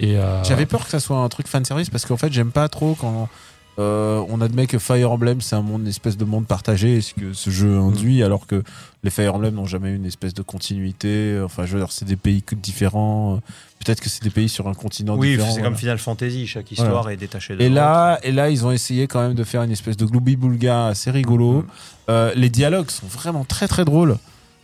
[0.00, 2.50] Et euh, J'avais peur que ça soit un truc fan service parce qu'en fait, j'aime
[2.52, 3.28] pas trop quand
[3.78, 7.12] euh, on admet que Fire Emblem c'est un monde, une espèce de monde partagé, ce
[7.14, 8.62] que ce jeu induit, alors que
[9.04, 11.40] les Fire Emblem n'ont jamais eu une espèce de continuité.
[11.44, 13.40] Enfin, je veux dire, c'est des pays différents.
[13.84, 15.48] Peut-être que c'est des pays sur un continent Oui, différent.
[15.48, 15.68] c'est voilà.
[15.68, 16.46] comme Final Fantasy.
[16.46, 19.44] Chaque histoire est détachée de Et là, et là, ils ont essayé quand même de
[19.44, 21.52] faire une espèce de gloubi-boulga assez rigolo.
[21.58, 21.64] Mhm.
[22.08, 24.16] Euh, les dialogues sont vraiment très très drôles.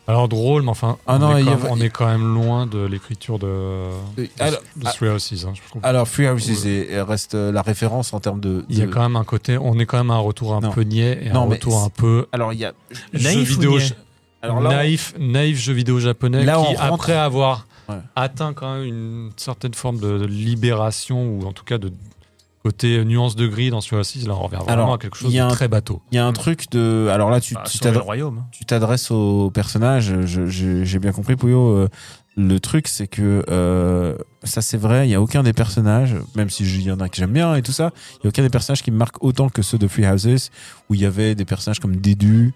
[0.08, 2.34] Alors drôle, mais enfin, Ah on, non, est quand a- même, on est quand même
[2.34, 3.90] loin de l'écriture de, Euh,
[4.40, 5.80] alors- de Three Houses, hein, je trouve.
[5.84, 8.64] Alors, Free Houses est- reste euh, la référence en termes de.
[8.68, 10.60] Il y a quand même un côté, on est quand même à un retour un
[10.60, 10.70] Non.
[10.72, 12.72] peu niais et Non, un retour un peu Alors, il y a.
[13.12, 13.78] Naïf jeu vidéo,
[14.42, 17.96] Alors là, on- naïf, naïf jeu vidéo japonais Là, qui, rentre- après avoir Ouais.
[18.16, 21.92] atteint quand même une certaine forme de libération ou en tout cas de
[22.62, 25.36] côté nuance de gris dans Houses, là on revient vraiment Alors, à quelque chose il
[25.36, 26.00] y a de un- très bateau.
[26.12, 27.08] Il y a un truc de.
[27.12, 28.44] Alors là, tu Bah, tu t'adresses- royaume.
[28.52, 30.12] tu t'adresses au personnage.
[30.24, 31.68] J'ai bien compris, Pouillot.
[31.70, 31.88] euh,
[32.36, 35.06] le truc, c'est que euh, ça, c'est vrai.
[35.06, 37.54] Il y a aucun des personnages, même si il y en a que j'aime bien
[37.56, 39.76] et tout ça, il y a aucun des personnages qui me marquent autant que ceux
[39.78, 40.50] de Free Houses,
[40.88, 42.54] où il y avait des personnages comme Dédu.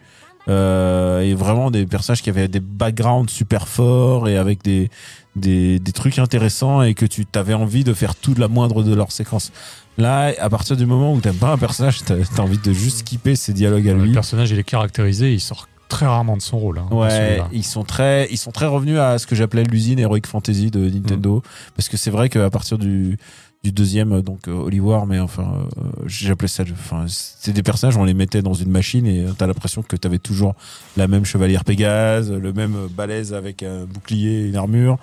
[0.49, 4.91] Euh, et vraiment des personnages qui avaient des backgrounds super forts et avec des,
[5.35, 8.83] des, des trucs intéressants et que tu t'avais envie de faire tout de la moindre
[8.83, 9.53] de leurs séquences.
[9.99, 12.99] Là, à partir du moment où t'aimes pas un personnage, t'as as envie de juste
[12.99, 14.13] skipper ses dialogues à Le lui.
[14.13, 16.79] personnage il est caractérisé, il sort très rarement de son rôle.
[16.81, 20.23] hein, Ouais, ils sont très, ils sont très revenus à ce que j'appelais l'usine Heroic
[20.27, 21.43] Fantasy de Nintendo, Mm.
[21.77, 23.19] parce que c'est vrai qu'à partir du,
[23.67, 26.63] du deuxième, euh, donc euh, War, mais enfin, euh, j'appelais ça.
[26.73, 30.19] Enfin, c'est des personnages, on les mettait dans une machine et t'as l'impression que t'avais
[30.19, 30.55] toujours
[30.97, 34.99] la même chevalière Pégase, le même balèze avec un bouclier, une armure.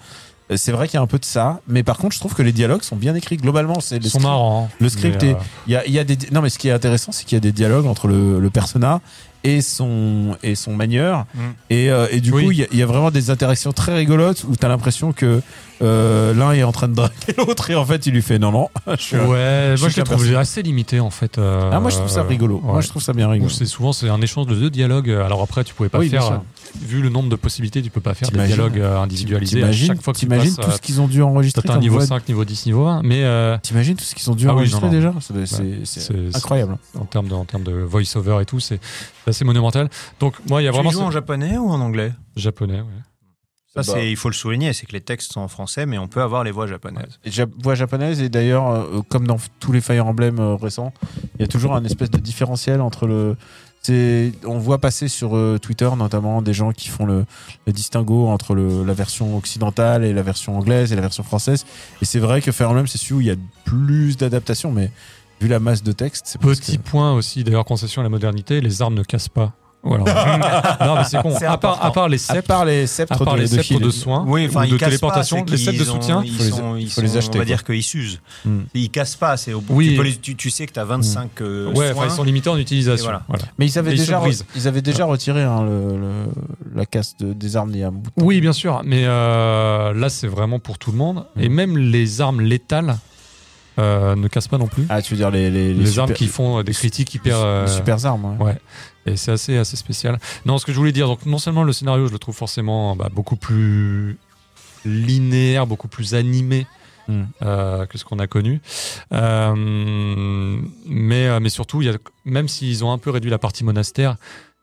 [0.56, 2.44] C'est vrai qu'il y a un peu de ça, mais par contre, je trouve que
[2.44, 3.80] les dialogues sont bien écrits globalement.
[3.80, 4.70] C'est sont script- marrants.
[4.80, 6.68] le script est- euh, Il y a, il y a des non mais ce qui
[6.68, 9.00] est intéressant c'est qu'il y a des dialogues entre le, le persona
[9.46, 11.40] et son et son manieur Mm.
[11.70, 12.44] et, euh, et du Oui.
[12.46, 15.42] coup il y, y a vraiment des interactions très rigolotes où t'as l'impression que
[15.84, 18.52] euh, l'un est en train de draguer l'autre et en fait il lui fait non
[18.52, 21.38] non je suis un- Ouais, je moi je les trouve assez limité en fait.
[21.38, 23.94] euh, ah moi je trouve ça rigolo moi je trouve ça bien rigolo c'est souvent
[23.94, 25.10] c'est un échange de deux dialogues.
[25.12, 26.42] Alors après, tu pouvais pas Oui, bien faire, sûr.
[26.82, 29.64] vu le nombre de possibilités, tu peux pas faire des dialogues euh, individualisés.
[29.64, 31.74] À chaque fois que tu t'imagines passes, tout euh, ce qu'ils ont dû enregistrer t'atteins
[31.76, 33.02] comme niveau voix- 5, niveau 10, niveau 20.
[33.04, 34.94] Mais euh, t'imagines tout ce qu'ils ont dû Ah oui, enregistrer non, non.
[34.94, 35.14] déjà
[35.86, 38.80] C'est- incroyable en termes de, en termes de voice-over et tout, c'est
[39.28, 39.90] assez monumental.
[40.20, 42.12] Donc moi, il y a Tu vraiment en japonais ou en anglais?
[42.36, 42.80] Japonais.
[42.82, 43.13] ouais.
[43.76, 43.84] Ça, Bah.
[43.96, 46.22] c'est, il faut le souligner, c'est que les textes sont en français, mais on peut
[46.22, 47.18] avoir les voix japonaises.
[47.26, 50.94] Et ja- voix japonaise et d'ailleurs euh, comme dans tous les Fire Emblem euh, récents
[51.36, 53.36] il y a toujours un espèce de différentiel entre le
[53.82, 57.26] c'est on voit passer sur euh, Twitter notamment des gens qui font le,
[57.66, 61.66] le distinguo entre le, la version occidentale et la version anglaise et la version française
[62.02, 64.92] et c'est vrai que Fire Emblem c'est celui où il y a plus d'adaptations mais
[65.42, 68.10] vu la masse de texte c'est parce Petit que- point aussi, d'ailleurs, concession à la
[68.10, 69.52] modernité, les armes ne cassent pas.
[69.84, 70.78] Voilà.
[70.86, 71.34] non, mais c'est con.
[71.38, 71.88] C'est à, part, important.
[71.88, 73.82] à part les à sceptres, part les à sceptres part de, les de sceptres heal.
[73.82, 75.92] de soins, Oui, enfin, ou de ils cassent téléportation, pas, c'est les sceptres de qu'ils
[75.92, 77.46] ont- soutien, ils faut les- sont, ils faut les sont- acheter, On va quoi.
[77.46, 78.22] dire qu'ils s'usent.
[78.46, 78.60] Hmm.
[78.74, 79.74] Ils cassent pas, c'est au bout.
[79.76, 79.90] Oui.
[79.90, 81.92] Tu, peux les- tu- tu sais que tu as 25 euh, ouais, soins.
[81.98, 83.04] enfin, ils sont limités en utilisation.
[83.04, 83.24] Et voilà.
[83.28, 83.44] Voilà.
[83.58, 84.46] mais ils avaient Et ils se déjà brisent.
[84.56, 88.40] ils avaient déjà retiré hein, le, le- la casse de- des armes bout de Oui,
[88.40, 91.26] bien sûr, mais euh, là, c'est vraiment pour tout le monde.
[91.38, 91.56] Et Mhm.
[91.56, 92.96] même les armes létales
[93.80, 94.86] euh, ne cassent pas non plus.
[94.90, 97.38] ah tu veux dire les les, les super- armes qui font euh, des critiques hyper.
[97.38, 98.46] les euh, super armes ouais.
[98.46, 98.58] Ouais.
[99.06, 100.18] Et c'est assez, assez spécial.
[100.46, 102.96] Non, ce que je voulais dire, donc non seulement le scénario, je le trouve forcément
[102.96, 104.18] bah, beaucoup plus
[104.86, 106.66] linéaire, beaucoup plus animé
[107.10, 107.24] Mm.
[107.42, 108.62] euh, que ce qu'on a connu,
[109.12, 109.54] Euh,
[110.86, 114.16] mais, mais surtout, il y a, même s'ils ont un peu réduit la partie monastère,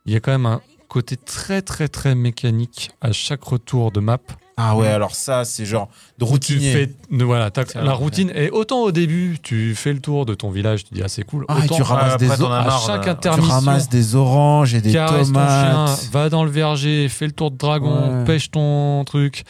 [0.06, 4.00] il y a quand même un côté très très très mécanique à chaque retour de
[4.00, 4.18] map.
[4.62, 7.92] Ah ouais, alors ça, c'est genre de Où tu fais, voilà, la vrai.
[7.94, 8.30] routine.
[8.34, 11.22] Et autant au début, tu fais le tour de ton village, tu dis ah c'est
[11.22, 11.46] cool.
[11.48, 14.92] Ah, et autant tu ramasses après, des à chaque tu ramasses des oranges et des
[14.92, 16.08] caresse ton chien, tomates.
[16.12, 18.24] va dans le verger, fais le tour de dragon, Ouais.
[18.24, 19.44] pêche ton truc,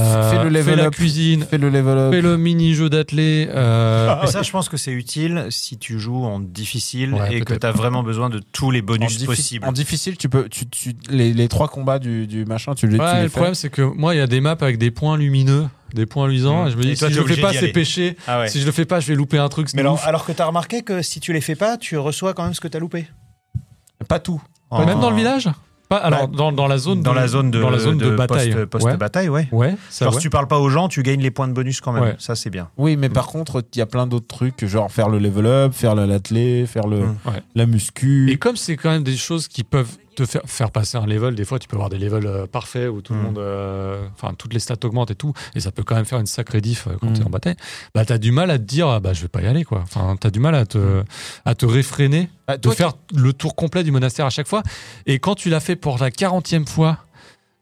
[0.00, 0.94] euh, Fais le level la up.
[0.94, 2.12] cuisine, Fais le level up.
[2.12, 3.48] fais le mini-jeu d'athlé.
[3.50, 7.40] euh, Mais ça, je pense que c'est utile si tu joues en difficile Ouais, et
[7.42, 9.66] que tu as vraiment besoin de tous les bonus possibles.
[9.66, 12.98] en difficile, tu peux, tu, tu- les, les trois combats du, du machin, tu les,
[12.98, 13.32] tu ouais, les le fais.
[13.32, 16.26] problème, c'est que moi, il y a des maps avec des points lumineux, des points
[16.28, 16.64] luisants.
[16.64, 16.68] Mmh.
[16.68, 18.16] Et je me Et dis, toi, si je le fais pas, c'est péché.
[18.26, 18.48] Ah ouais.
[18.48, 19.68] Si je le fais pas, je vais louper un truc.
[19.74, 20.06] Mais alors, ouf.
[20.06, 22.54] alors que tu as remarqué que si tu les fais pas, tu reçois quand même
[22.54, 23.06] ce que tu as loupé.
[24.08, 24.42] Pas tout.
[24.70, 25.48] En- Même dans le village?
[25.98, 27.98] Pas, alors, Bah, dans, dans la zone dans de, la zone de, dans la zone
[27.98, 28.52] de, bataille.
[28.66, 29.48] post- post-bataille, ouais.
[29.52, 29.68] ouais.
[29.70, 30.20] ouais, ça, Genre, ouais.
[30.20, 32.02] si tu parles pas aux gens, tu gagnes les points de bonus quand même.
[32.02, 32.16] Ouais.
[32.18, 32.68] Ça, c'est bien.
[32.76, 35.72] Oui, mais par contre, il y a plein d'autres trucs, genre faire le level up,
[35.74, 37.16] faire la l'athlé, faire le, Mm.
[37.26, 37.42] Ouais.
[37.54, 38.30] la muscu.
[38.30, 41.34] Et comme c'est quand même des choses qui peuvent te faire, faire passer un level,
[41.34, 43.22] des fois tu peux avoir des levels euh, parfaits où tout le Mm.
[43.22, 46.18] monde, euh, enfin toutes les stats augmentent et tout, et ça peut quand même faire
[46.20, 47.12] une sacrée diff euh, quand Mm.
[47.14, 47.56] tu es en bataille.
[47.94, 49.80] Bah t'as du mal à te dire, ah, bah je vais pas y aller quoi.
[49.82, 51.02] Enfin t'as du mal à te,
[51.44, 54.62] à te réfréner, Ah, de toi, faire le tour complet du monastère à chaque fois.
[55.06, 56.98] Et quand tu l'as fait pour la 40e fois.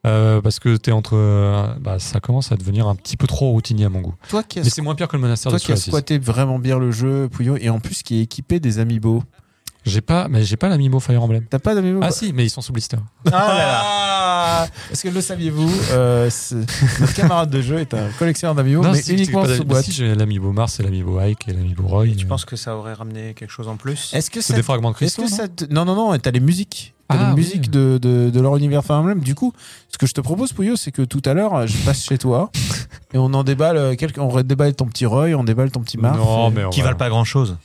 [0.04, 3.52] euh, parce que t'es entre, euh, bah, ça commence à devenir un petit peu trop
[3.52, 4.14] routinier à mon goût.
[4.28, 6.58] toi qui Mais c'est moins pire que le monastère toi de qui as squatté vraiment
[6.58, 9.22] bien le jeu, Pouillot, et en plus qui est équipé des amiibo.
[9.85, 11.45] J'ai pas, mais j'ai pas l'amiibo Fire Emblem.
[11.51, 12.97] T'as pas d'amiibo Ah si, mais ils sont sous blister.
[13.33, 16.55] Ah Parce que le saviez-vous, euh, c'est-
[17.01, 19.85] notre camarade de jeu est un collectionneur d'amiibo, mais si, uniquement sous si, boîte.
[19.85, 22.09] Si, j'ai l'amiibo Mars et l'amiibo Ike et l'amiibo Roy.
[22.16, 24.57] Tu euh, penses que ça aurait ramené quelque chose en plus Est-ce que C'est ça
[24.57, 26.95] des fragments de Est-ce cristaux que non ça te- Non, non, non, t'as les musiques.
[27.09, 27.35] T'as Ah, les oui.
[27.37, 29.21] musiques de, de, de leur univers Fire Emblem.
[29.21, 29.53] Du coup,
[29.90, 32.51] ce que je te propose, Pouillot, c'est que tout à l'heure, je passe chez toi
[33.12, 35.99] et on en déballe euh, quelques, on déballe ton petit Roy, on déballe ton petit
[35.99, 36.16] Marf.
[36.16, 37.57] Non, mais on Qui va- valent pas grand chose.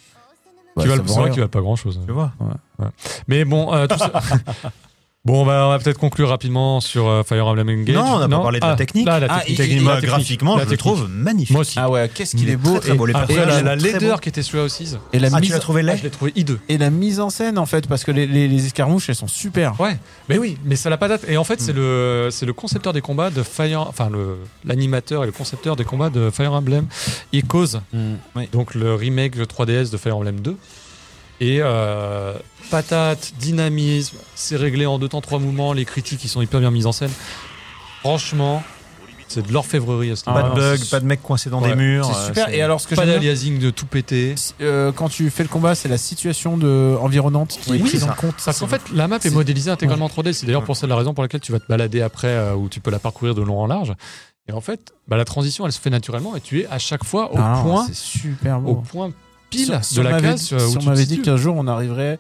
[0.78, 2.00] Ouais, qui ça valent- C'est vrai qu'ils valent pas grand chose.
[2.06, 2.32] Tu vois.
[3.28, 4.12] Mais bon, euh, tout ça-
[5.28, 7.94] Bon, on va, on va peut-être conclure rapidement sur euh, Fire Emblem Engage.
[7.94, 9.06] Non, on n'a pas parlé de la Ah, technique.
[9.06, 9.84] là, la Ah, technique.
[9.86, 10.96] La graphiquement, La je le technique.
[10.96, 11.52] trouve magnifique.
[11.52, 11.78] Moi aussi.
[11.78, 12.78] Ah ouais, qu'est-ce qu'il Il est beau.
[12.80, 14.96] très, très beau, et, les la, la laideur qui était sur aussi.
[15.12, 16.62] et la Ah, tu mise, l'as trouvé Ah, laid je l'ai trouvé hideux.
[16.70, 19.28] et la mise en scène, en fait, parce que les, les, les escarmouches, elles sont
[19.28, 19.78] super.
[19.82, 19.98] Ouais,
[20.30, 21.26] mais oui, mais ça n'a pas date.
[21.28, 21.66] Et en fait, Hmm.
[21.66, 25.76] c'est le, c'est le concepteur des combats de Fire, enfin le, l'animateur et le concepteur
[25.76, 26.86] des combats de Fire Emblem
[27.34, 27.82] Echoes,
[28.54, 30.56] donc le remake 3DS de Fire Emblem 2.
[31.40, 32.34] Et euh,
[32.72, 36.72] patate, dynamisme, c'est réglé en deux temps, trois mouvements, les critiques qui sont hyper bien
[36.72, 37.12] mises en scène.
[38.02, 38.64] Franchement,
[39.28, 41.70] c'est de l'orfèvrerie à ce Ah, Pas de bug, pas de mec coincé dans Ouais,
[41.70, 42.06] des murs.
[42.06, 42.50] C'est euh, super.
[42.54, 44.36] Et alors, ce que Pas d'aliasing de tout péter.
[44.62, 48.04] euh, quand tu fais le combat, c'est la situation de, environnante qui Oui, est prise
[48.04, 48.36] en compte.
[48.44, 50.32] Parce qu'en fait, la map est modélisée intégralement en 3D.
[50.34, 50.66] C'est d'ailleurs Ouais.
[50.66, 52.92] pour ça la raison pour laquelle tu vas te balader après, euh, où tu peux
[52.92, 53.94] la parcourir de long en large.
[54.50, 57.04] Et en fait, bah, la transition, elle se fait naturellement et tu es à chaque
[57.04, 58.76] fois au Ah, point, C'est super au beau.
[58.76, 59.12] point
[59.50, 61.38] pile Si- si de on la m'avait case dit- où si on m'avait dit qu'un
[61.38, 62.20] jour on arriverait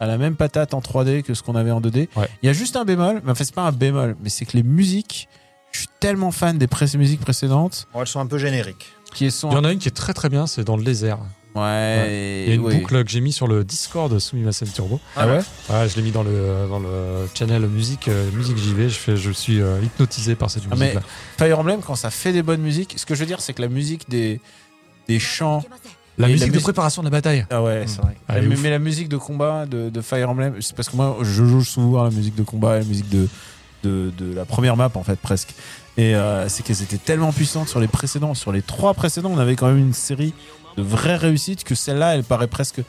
[0.00, 2.08] à la même patate en 3D que ce qu'on avait en 2D.
[2.16, 2.28] Ouais.
[2.42, 4.44] Il y a juste un bémol, mais en fait c'est pas un bémol, mais c'est
[4.44, 5.28] que les musiques,
[5.72, 8.92] je suis tellement fan des pré- musiques précédentes Bon, elles sont un peu génériques.
[9.12, 10.84] qui sont Il y en a une qui est très très bien, c'est dans le
[10.84, 11.18] désert.
[11.56, 12.76] ouais, Il y a une oui.
[12.78, 15.00] boucle que j'ai mis sur le Discord de Sumimasen Turbo.
[15.16, 18.88] Ah ouais Ouais, je l'ai mis dans le, dans le channel musique, euh, musique JV.
[18.88, 21.02] Je, fais, je suis euh, hypnotisé par cette Ah, mais- musique-là.
[21.38, 23.62] Fire Emblem quand ça fait des bonnes musiques, ce que je veux dire c'est que
[23.62, 24.40] la musique des
[25.08, 25.64] des chants
[26.18, 27.46] La musique de préparation de la bataille.
[27.50, 28.16] Ah ouais, c'est vrai.
[28.28, 31.44] Est mais, la musique de combat de, de Fire Emblem, c'est parce que moi je
[31.44, 33.28] joue souvent à la musique de combat, et la musique de,
[33.84, 35.54] de, de la première map en fait presque.
[35.96, 38.34] Et euh, c'est qu'elles étaient tellement puissantes sur les précédents.
[38.34, 40.32] Sur les trois précédents, on avait quand même une série
[40.76, 42.82] de vraies réussites que celle-là, elle paraît presque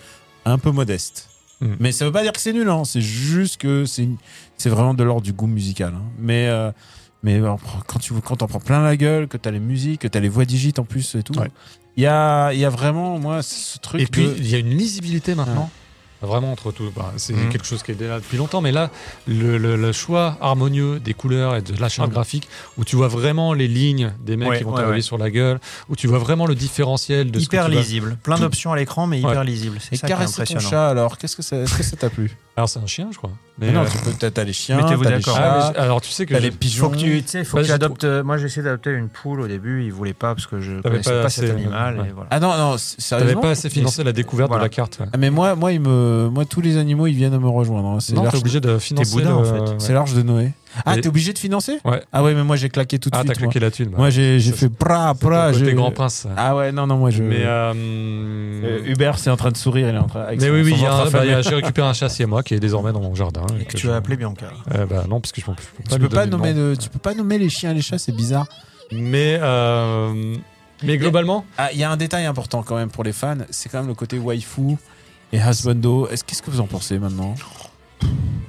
[0.45, 1.29] un peu modeste.
[1.61, 1.67] Mm.
[1.79, 2.83] Mais ça veut pas dire que c'est nul, hein.
[2.85, 4.17] c'est juste que c'est une-
[4.57, 5.93] c'est vraiment de l'ordre du goût musical.
[5.95, 6.03] hein.
[6.19, 6.71] Mais euh,
[7.23, 7.41] mais
[7.87, 10.29] quand tu quand on prend plein la gueule, que t'as les musiques, que t'as les
[10.29, 11.33] voix digites en plus et tout,
[11.97, 14.55] il y a il y a vraiment moi ce truc Et puis, de- il y
[14.55, 15.69] a une lisibilité maintenant.
[16.21, 16.91] Vraiment entre tout.
[16.93, 17.47] Bah, c'est Mhm.
[17.47, 18.91] quelque chose qui est là depuis longtemps, mais là,
[19.25, 22.15] le, le- le choix harmonieux des couleurs et de la charte Ah.
[22.15, 25.01] graphique, où tu vois vraiment les lignes des mecs Ouais, qui vont ouais, t'arriver ouais.
[25.01, 27.81] sur la gueule, où tu vois vraiment le différentiel de ce Hyper que tu vas-
[27.81, 28.17] lisible.
[28.21, 29.45] Plein Tout- d'options à l'écran, mais hyper Ouais.
[29.45, 29.77] lisible.
[29.79, 31.41] C'est Et ça qui est caresser ton chat alors, qu'est-ce que
[31.77, 32.35] que ça t'a plu?
[32.57, 33.31] Alors, c'est un chien, je crois.
[33.59, 35.37] Mais, non, euh, tu peux, t'as les chiens, Mettez-vous d'accord.
[35.39, 36.85] ah, alors, tu sais que t'as je- les pigeons.
[36.85, 38.03] Faut que tu, tu sais, faut Bah, que adoptes.
[38.03, 39.83] euh, Moi, j'ai essayé d'adopter une poule au début.
[39.83, 41.99] Il voulait pas parce que je connaissais pas pas, cet animal.
[41.99, 42.07] ouais.
[42.07, 42.27] Et voilà.
[42.31, 44.63] Ah non, non, s- t'avais sérieusement pas assez financé la découverte Voilà.
[44.63, 44.97] de la carte.
[44.99, 45.07] ouais.
[45.11, 47.87] Ah, mais moi, moi, il me, moi, tous les animaux, ils viennent à me rejoindre.
[47.89, 47.97] hein.
[47.99, 49.11] C'est Non, t'es obligé de financer.
[49.11, 49.59] boudin, le- en fait.
[49.59, 49.75] ouais.
[49.79, 50.51] c'est l'arche de Noé.
[50.85, 51.79] Ah, Et- t'es obligé de financer?
[51.83, 52.01] Ouais.
[52.13, 53.41] Ah ouais, mais moi, j'ai claqué tout de Ah, t'as suite.
[53.41, 53.51] moi.
[53.51, 53.89] claqué la thune.
[53.89, 53.97] bah.
[53.97, 55.51] Moi, j'ai, fait pra, pra.
[55.51, 56.27] j'ai- grand prince.
[56.37, 57.23] Ah ouais, non, non, moi, je.
[57.23, 60.21] Mais, euh, Euh, Hubert, c'est en train de sourire, il est en train.
[60.21, 61.93] avec mais son- oui, oui, son il y a ventre un- bah, j'ai récupéré un
[61.93, 63.45] chassier moi qui est désormais dans mon jardin.
[63.57, 64.47] et Et que que tu je- as appelé Bianca.
[64.75, 66.89] Euh, bah non, parce que je peux, je peux pas Tu peux pas nommer, tu
[66.89, 68.45] peux pas nommer les chiens et les chats, c'est bizarre.
[68.91, 70.35] Mais, euh,
[70.83, 73.69] mais globalement, Ah, il y a un détail important quand même pour les fans, c'est
[73.69, 74.77] quand même le côté waifu
[75.31, 76.07] et husbando.
[76.09, 77.35] Est-ce qu'est-ce que vous en pensez maintenant?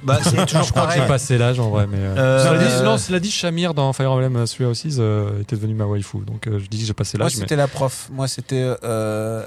[0.03, 1.87] Bah, c'est toujours je crois que j'ai passé l'âge en vrai.
[1.87, 4.97] Mais, euh, Euh, cela, dit, euh, non, cela dit, Shamir dans Fire Emblem Three Houses
[4.99, 6.19] euh, était devenu ma waifu.
[6.25, 7.35] Donc euh, je dis que j'ai passé Moi, l'âge.
[7.35, 8.09] mais- c'était la prof.
[8.11, 9.45] Moi, c'était euh,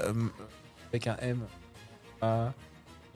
[0.91, 1.39] avec un M.
[2.21, 2.51] Ah,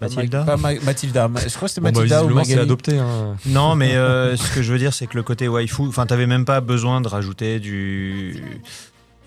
[0.01, 1.27] Mathilda Ma- pas Ma- Mathilda.
[1.27, 2.59] Ma- Je crois que c'était Bon, bah, Mathilda ou Magali.
[2.59, 2.97] adopté.
[2.97, 3.35] hein.
[3.45, 6.27] Non, mais euh, ce que je veux dire, c'est que le côté waifu, enfin, t'avais
[6.27, 8.41] même pas besoin de rajouter du,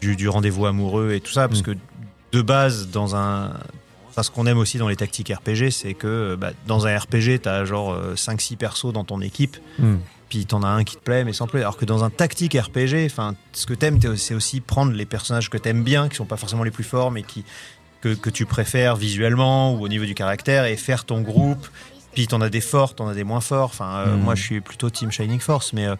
[0.01, 1.64] du, du rendez-vous amoureux et tout ça, parce Mm.
[1.64, 1.70] que
[2.33, 3.53] de base, dans un.
[4.12, 7.40] Enfin, ce qu'on aime aussi dans les tactiques RPG, c'est que bah, dans un RPG,
[7.42, 9.96] t'as genre 5-6 persos dans ton équipe, Hmm.
[10.29, 11.61] puis t'en as un qui te plaît, mais sans plaît.
[11.62, 15.07] Alors que dans un tactique RPG, enfin, ce que t'aimes, t'es- c'est aussi prendre les
[15.07, 17.44] personnages que t'aimes bien, qui sont pas forcément les plus forts, mais qui,
[18.03, 21.66] que, que tu préfères visuellement ou au niveau du caractère, et faire ton groupe.
[22.14, 23.70] Puis t'en as des forts, t'en as des moins forts.
[23.72, 24.20] Enfin, euh, Mm.
[24.20, 25.96] moi, je suis plutôt Team Shining Force, mais euh,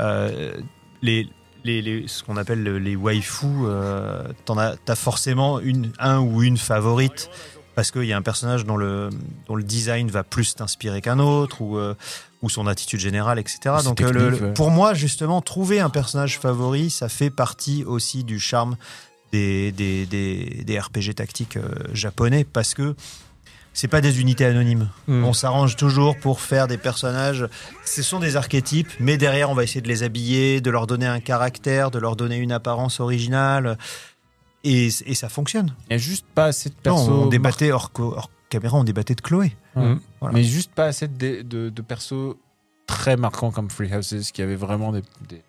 [0.00, 0.56] euh,
[1.02, 1.28] les,
[1.66, 6.20] les, les- ce qu'on appelle le- les waifus, euh, t'en as, t'as forcément une, un
[6.20, 7.28] ou une favorite
[7.74, 9.10] parce qu'il y a un personnage dont le,
[9.48, 11.94] dont le design va plus t'inspirer qu'un autre ou, euh,
[12.40, 13.58] ou son attitude générale, etc.
[13.84, 14.52] Donc, euh, le- technique, ouais.
[14.54, 18.76] pour moi, justement, trouver un personnage favori, ça fait partie aussi du charme
[19.32, 22.94] des, des, des, des RPG tactiques euh, japonais parce que
[23.76, 24.88] c'est pas des unités anonymes.
[25.06, 25.22] Hmm.
[25.24, 27.46] On s'arrange toujours pour faire des personnages.
[27.84, 31.06] Ce sont des archétypes, mais derrière, on va essayer de les habiller, de leur donner
[31.06, 33.76] un caractère, de leur donner une apparence originale.
[34.64, 35.74] Et, et ça fonctionne.
[35.88, 37.08] Il y a juste pas assez de Non, persos.
[37.10, 37.92] on débattait hors,
[38.48, 39.54] caméra, on débattait de Chloé.
[39.74, 39.96] Hmm.
[40.20, 40.34] Voilà.
[40.34, 42.34] Mais juste pas assez de, de, de persos
[42.86, 45.42] très marquants comme Free Houses qui avaient vraiment des, des,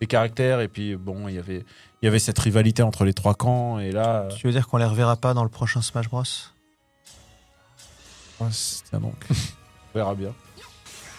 [0.00, 0.60] des caractères.
[0.60, 1.64] Et puis, bon, il y avait,
[2.02, 3.78] il y avait cette rivalité entre les trois camps.
[3.78, 4.26] Et là.
[4.36, 6.24] Tu veux dire qu'on les reverra pas dans le prochain Smash Bros?
[8.88, 9.14] Tiens donc.
[9.30, 10.32] on verra bien.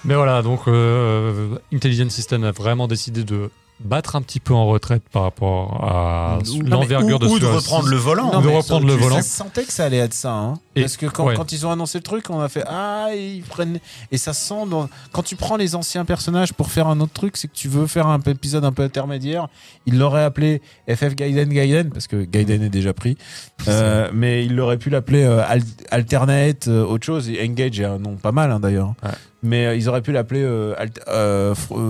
[0.03, 4.65] Mais voilà, donc euh, Intelligent System a vraiment décidé de battre un petit peu en
[4.67, 8.31] retraite par rapport à l'envergure de ou, ou de reprendre le volant.
[8.31, 9.21] Non, de reprendre ça, le tu volant.
[9.21, 10.33] sentais que ça allait être ça.
[10.33, 10.53] Hein.
[10.75, 11.35] Et- Parce que quand, ouais.
[11.35, 13.79] quand ils ont annoncé le truc, on a fait Ah, ils prennent.
[14.11, 14.65] Et ça sent.
[14.69, 14.87] Dans...
[15.11, 17.87] Quand tu prends les anciens personnages pour faire un autre truc, c'est que tu veux
[17.87, 19.47] faire un épisode un peu intermédiaire.
[19.85, 23.17] Ils l'auraient appelé FF Gaiden Gaiden, parce que Gaiden est déjà pris.
[23.67, 27.29] Euh, mais ils l'auraient pu l'appeler euh, Al- Alternate, euh, autre chose.
[27.29, 28.95] Et Engage est un nom pas mal hein, d'ailleurs.
[29.03, 29.11] Ouais.
[29.43, 30.41] Mais ils auraient pu l'appeler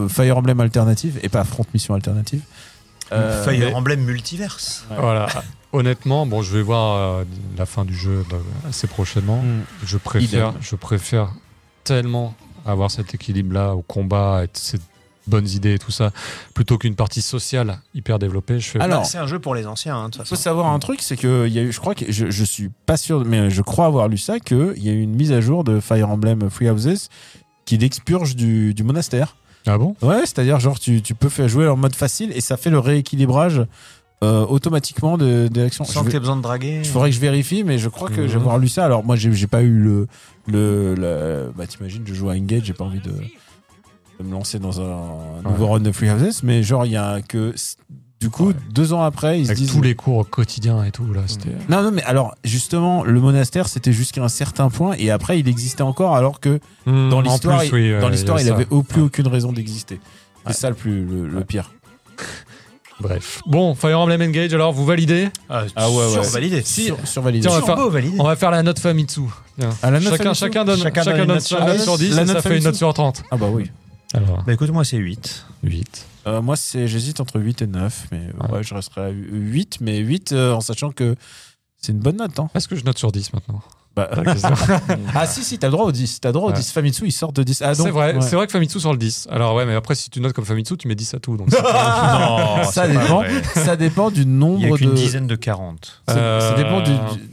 [0.10, 2.42] Fire Emblem Alternative et pas Front Mission Alternative.
[3.12, 4.86] Euh, Fire mais- Emblem Multiverse.
[4.98, 5.28] Voilà.
[5.74, 7.24] Honnêtement, bon, je vais voir euh,
[7.58, 9.38] la fin du jeu bah, assez prochainement.
[9.42, 9.62] hmm.
[9.86, 10.62] Je préfère, Idem.
[10.62, 11.30] je préfère
[11.84, 12.34] tellement
[12.66, 14.78] avoir cet équilibre-là au combat et ces
[15.28, 16.12] bonnes idées et tout ça,
[16.54, 18.60] plutôt qu'une partie sociale hyper développée.
[18.60, 20.42] Je fais, Alors, c'est un jeu pour les anciens, hein, de toute Il faut façon.
[20.44, 22.70] savoir un truc, c'est que il y a eu, je crois que je, je suis
[22.86, 25.40] pas sûr, mais je crois avoir lu ça, qu'il y a eu une mise à
[25.40, 27.10] jour de Fire Emblem Free Houses
[27.66, 29.36] qui l'expurge du, du monastère.
[29.68, 29.96] Ah bon?
[30.02, 32.80] Ouais, c'est-à-dire genre tu, tu peux faire jouer en mode facile et ça fait le
[32.80, 33.62] rééquilibrage
[34.24, 35.84] euh, automatiquement de, de l'action.
[35.84, 36.80] Sans Je que tu aies besoin de draguer.
[36.84, 38.28] Il faudrait que je vérifie, mais je crois que Mhm.
[38.28, 38.86] j'ai avoir lu ça.
[38.86, 40.08] Alors moi, j'ai j'ai pas eu le
[40.48, 44.82] le, bah t'imagines, je joue à Engage, j'ai pas envie de, de me lancer dans
[44.82, 47.54] un nouveau run de Free Houses, mais genre il y a que
[48.22, 48.54] du coup Ouais.
[48.70, 51.50] deux ans après ils se Avec disent tous les cours quotidiens et tout, là, c'était.
[51.70, 55.48] non non mais alors justement le monastère c'était jusqu'à un certain point et après il
[55.50, 58.54] existait encore alors que Hmm, dans en l'histoire il, oui, dans euh, l'histoire il a
[58.54, 58.72] avait ça.
[58.72, 59.08] au- plus Ouais.
[59.08, 60.00] aucune raison d'exister.
[60.44, 60.54] C'est Ouais.
[60.54, 61.72] ça le plus le, le pire.
[63.00, 63.42] Bref.
[63.48, 65.30] Bon, Fire Emblem Engage, alors, vous validez?
[65.50, 66.24] Ah, Ah ouais, ouais.
[66.24, 66.62] survalidé.
[66.64, 67.48] Si- Sur, survalidé.
[67.48, 68.14] Tiens, on va faire-.
[68.20, 69.22] On va faire la note Famitsu.
[69.82, 71.84] Ah, la note chacun, Famitsu chacun donne, Chacun chacun donne note sur note 10.
[71.84, 73.24] sur 10 La et note ça fait une note sur 30.
[73.32, 73.72] Ah bah oui.
[74.14, 75.46] Alors, Bah écoute, moi c'est 8.
[75.64, 76.06] 8.
[76.28, 78.52] Euh, moi, j'hésite entre 8 et 9, mais Ouais.
[78.52, 81.16] ouais, je resterai à 8, mais 8 euh, en sachant que
[81.78, 82.38] c'est une bonne note.
[82.40, 82.50] Hein.
[82.56, 83.62] Est-ce que je note sur 10 maintenant?
[83.96, 84.10] Bah,
[85.16, 86.22] ah si, si, t'as le droit au 10.
[86.22, 86.58] T'as le droit au Ouais.
[86.58, 86.72] 10.
[86.72, 87.62] Famitsu, il sort de 10.
[87.66, 88.22] Ah, C'est vrai, ouais.
[88.22, 89.28] c'est vrai que Famitsu sur le 10.
[89.32, 91.36] Alors ouais, mais après si tu notes comme Famitsu, tu mets 10 à tout.
[91.38, 93.24] Donc non, ça, dépend,
[93.56, 94.96] ça dépend du Il y a nombre qu'une de.
[94.96, 96.02] dizaine de 40.
[96.08, 96.92] Ça, ça Euh, dépend du,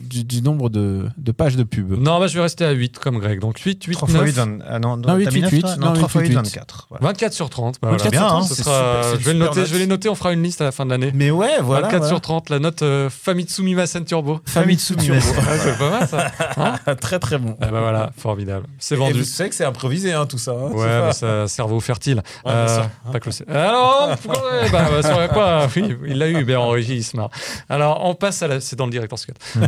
[0.09, 1.93] du, du nombre de, de pages de pub.
[1.93, 3.41] non, bah, je vais rester à 8 comme Greg.
[3.41, 4.17] Donc 8, 8, 3 9.
[4.17, 4.59] fois 8, 20...
[4.69, 6.29] ah non, Non, 8, t'as mis 8, 9, 8, toi non, non, 3 fois 8,
[6.29, 6.87] 8, 24.
[6.91, 7.07] voilà.
[7.07, 7.77] 24 sur 30.
[7.81, 8.19] Bah, 24 voilà.
[8.19, 10.61] sur 30, Ce c'est sera- super- c'est je vais les noter, on fera une liste
[10.61, 11.13] à la fin de l'année.
[11.15, 11.83] Mais ouais, voilà.
[11.83, 12.09] 24 voilà.
[12.09, 14.41] sur 30, la note euh, Famitsu Mimasen Turbo.
[14.45, 15.21] Famitsu Turbo.
[15.39, 16.31] Ah, c'est pas mal ça.
[16.57, 17.57] Hein très très bon.
[17.61, 18.67] Ah bah voilà, formidable.
[18.79, 19.19] C'est Et vendu.
[19.21, 20.53] vous savez que c'est improvisé, hein, tout ça.
[20.53, 22.23] hein, c'est Ouais, mais ça, cerveau fertile.
[22.45, 22.91] Ouais, Euh, sûr.
[23.13, 24.09] pas que le Alors,
[24.73, 25.67] bah, bah, sur quoi?
[25.77, 27.31] Oui, il l'a eu, Hubert en régie, il se marre.
[27.69, 28.61] Alors, on passe à la.
[28.61, 29.33] C'est dans le director's cut.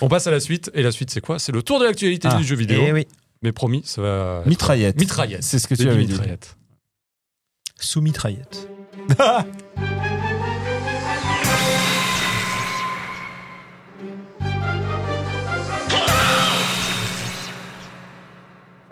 [0.00, 0.70] on passe à la suite.
[0.74, 1.38] Et la suite, c'est quoi?
[1.38, 2.82] C'est le tour de l'actualité Ah, du jeu vidéo.
[2.86, 3.06] Eh oui,
[3.42, 4.38] Mais promis, ça va.
[4.40, 4.98] être- Mitraillette.
[5.00, 5.42] Mitraillette.
[5.42, 6.12] C'est ce que tu avais dit.
[6.12, 6.56] mitraillette.
[7.78, 8.68] sous mitraillette.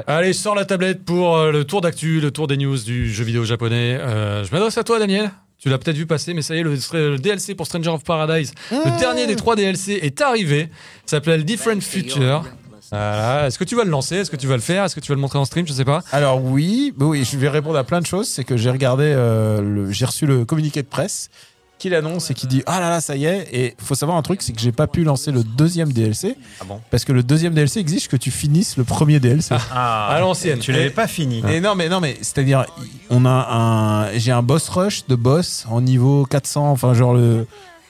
[0.06, 3.24] Allez, sors la tablette pour euh, le tour d'actu, le tour des news du jeu
[3.24, 3.98] vidéo japonais.
[3.98, 5.30] Euh, je m'adresse à toi, Daniel.
[5.58, 8.04] Tu l'as peut-être vu passer, mais ça y est, le, le DLC pour Stranger of
[8.04, 10.68] Paradise, le dernier des trois DLC, est arrivé.
[11.06, 12.44] Ça s'appelle Different Future.
[12.90, 13.46] Voilà.
[13.46, 14.16] Est-ce que tu vas le lancer?
[14.16, 14.84] Est-ce que tu vas le faire?
[14.84, 15.66] Est-ce que tu vas le montrer en stream?
[15.66, 16.02] Je sais pas.
[16.12, 18.28] Alors oui, oui, je vais répondre à plein de choses.
[18.28, 21.30] C'est que j'ai regardé, euh, j'ai reçu le communiqué de presse
[21.78, 23.48] qui l'annonce et qui dit ah là là ça y est.
[23.52, 26.64] Et faut savoir un truc, c'est que j'ai pas pu lancer le deuxième DLC Ah
[26.66, 29.54] bon parce que le deuxième DLC exige que tu finisses le premier DLC.
[29.72, 30.58] Ah, À l'ancienne.
[30.60, 31.42] Tu l'avais pas fini.
[31.48, 32.64] Et non mais non mais c'est-à-dire
[33.10, 37.46] on a un, j'ai un boss rush de boss en niveau 400, enfin genre le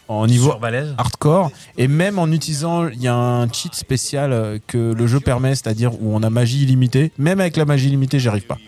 [0.08, 0.50] en niveau
[0.98, 5.18] hardcore et même en utilisant il y a un cheat spécial euh, que le jeu
[5.18, 8.58] permet c'est-à-dire où on a magie illimitée même avec la magie illimitée j'y arrive pas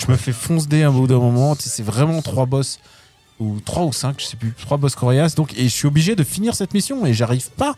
[0.00, 2.78] je me fais fonce dé un bout d'un moment c'est vraiment trois boss
[3.40, 6.16] ou trois ou cinq je sais plus trois boss coriaces donc et je suis obligé
[6.16, 7.74] de finir cette mission et j'arrive pas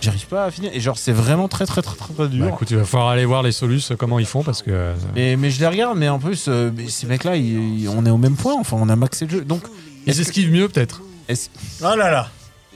[0.00, 2.52] j'arrive pas à finir et genre c'est vraiment très très très très, très dur Bah,
[2.54, 4.70] écoute, il va falloir aller voir les solus, comment ils font, parce que.
[4.70, 8.06] euh, mais, mais je les regarde mais en plus euh, mais ces mecs là on
[8.06, 9.62] est au même point enfin on a maxé le jeu donc
[10.06, 11.02] Ils esquivent mieux, peut-être.
[11.28, 11.48] est-ce
[11.82, 12.28] Oh là là.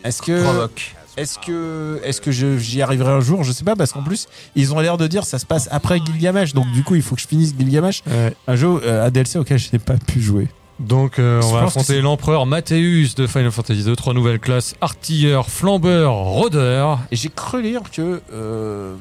[0.04, 0.94] est-ce que Provoque.
[1.16, 4.26] Est-ce que, est-ce que je- j'y arriverai un jour Je sais pas, parce qu'en plus,
[4.56, 6.54] ils ont l'air de dire ça se passe après Gilgamesh.
[6.54, 8.02] Donc, du coup, il faut que je finisse Gilgamesh.
[8.48, 10.48] Un jeu, euh, un DLC auquel je n'ai pas pu jouer.
[10.80, 13.94] Donc, euh, on va affronter c'est- l'empereur Mathéus de Final Fantasy II.
[13.96, 16.98] Trois nouvelles classes artilleur, flambeur, rôdeur.
[17.12, 18.94] Et j'ai cru lire que euh,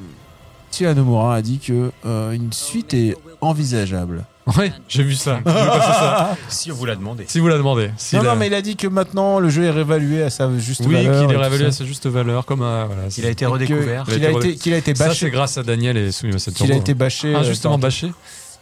[0.80, 4.24] Nomura a dit que euh, une suite est envisageable.
[4.58, 5.40] Ouais, j'ai vu ça.
[5.46, 6.36] J'ai vu passer ça.
[6.48, 7.24] Si on vous l'a demandé.
[7.26, 7.90] Si vous la demandez.
[7.96, 10.28] Si non, la- non, mais il a dit que maintenant le jeu est réévalué à
[10.28, 11.12] sa juste Oui, valeur.
[11.12, 11.78] qu'il et est tout réévalué à ça.
[11.78, 12.44] sa juste valeur.
[12.44, 14.04] Comme voilà, Il a été redécouvert.
[14.04, 15.30] Qu'il a, Il a été été, qu'il a été Ça, c'est bâché.
[15.30, 17.34] grâce à Daniel et Soumis cette Qu'il a été bâché.
[17.34, 18.12] euh, Injustement bâché.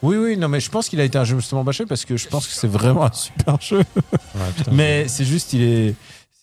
[0.02, 2.46] Oui, oui, non, mais je pense qu'il a été injustement bâché parce que je pense
[2.46, 3.78] que c'est vraiment un super jeu.
[3.78, 3.84] Ouais,
[4.56, 4.72] putain.
[4.72, 5.94] Mais c'est juste, il est,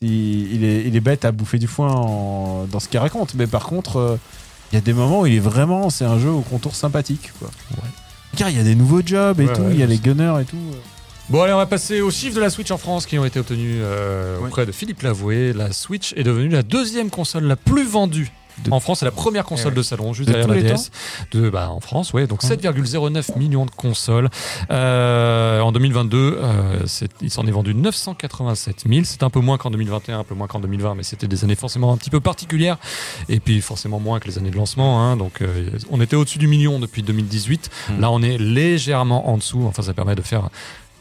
[0.02, 3.34] il, il est, il est bête à bouffer du foin en- dans ce qu'il raconte.
[3.36, 4.18] Mais par contre, euh,
[4.72, 7.32] il y a des moments où il est vraiment, c'est un jeu au contour sympathique.
[7.40, 7.50] Quoi.
[8.38, 10.46] Car il y a des nouveaux jobs et tout, il y a les gunners et
[10.46, 10.58] tout.
[11.30, 13.40] Bon, allez, on va passer aux chiffres de la Switch en France qui ont été
[13.40, 15.54] obtenus euh, auprès de Philippe Lavoué.
[15.54, 18.32] La Switch est devenue la deuxième console la plus vendue.
[18.66, 19.76] De- En France, c'est la première console Eh ouais.
[19.78, 20.92] de salon, juste De derrière la DS.
[21.32, 22.50] De, bah, en France, ouais, donc Hum.
[22.50, 24.30] 7,09 millions de consoles.
[24.72, 26.80] Euh, en 2022, euh,
[27.22, 29.02] il s'en est vendu 987 000.
[29.06, 31.56] C'est un peu moins qu'en 2021, un peu moins qu'en 2020, mais c'était des années
[31.56, 32.78] forcément un petit peu particulières.
[33.30, 35.02] Et puis forcément moins que les années de lancement.
[35.04, 35.18] hein.
[35.18, 37.70] donc euh, on était au-dessus du million depuis 2018.
[37.90, 38.00] Hmm.
[38.02, 39.64] Là, on est légèrement en dessous.
[39.68, 40.50] Enfin, ça permet de faire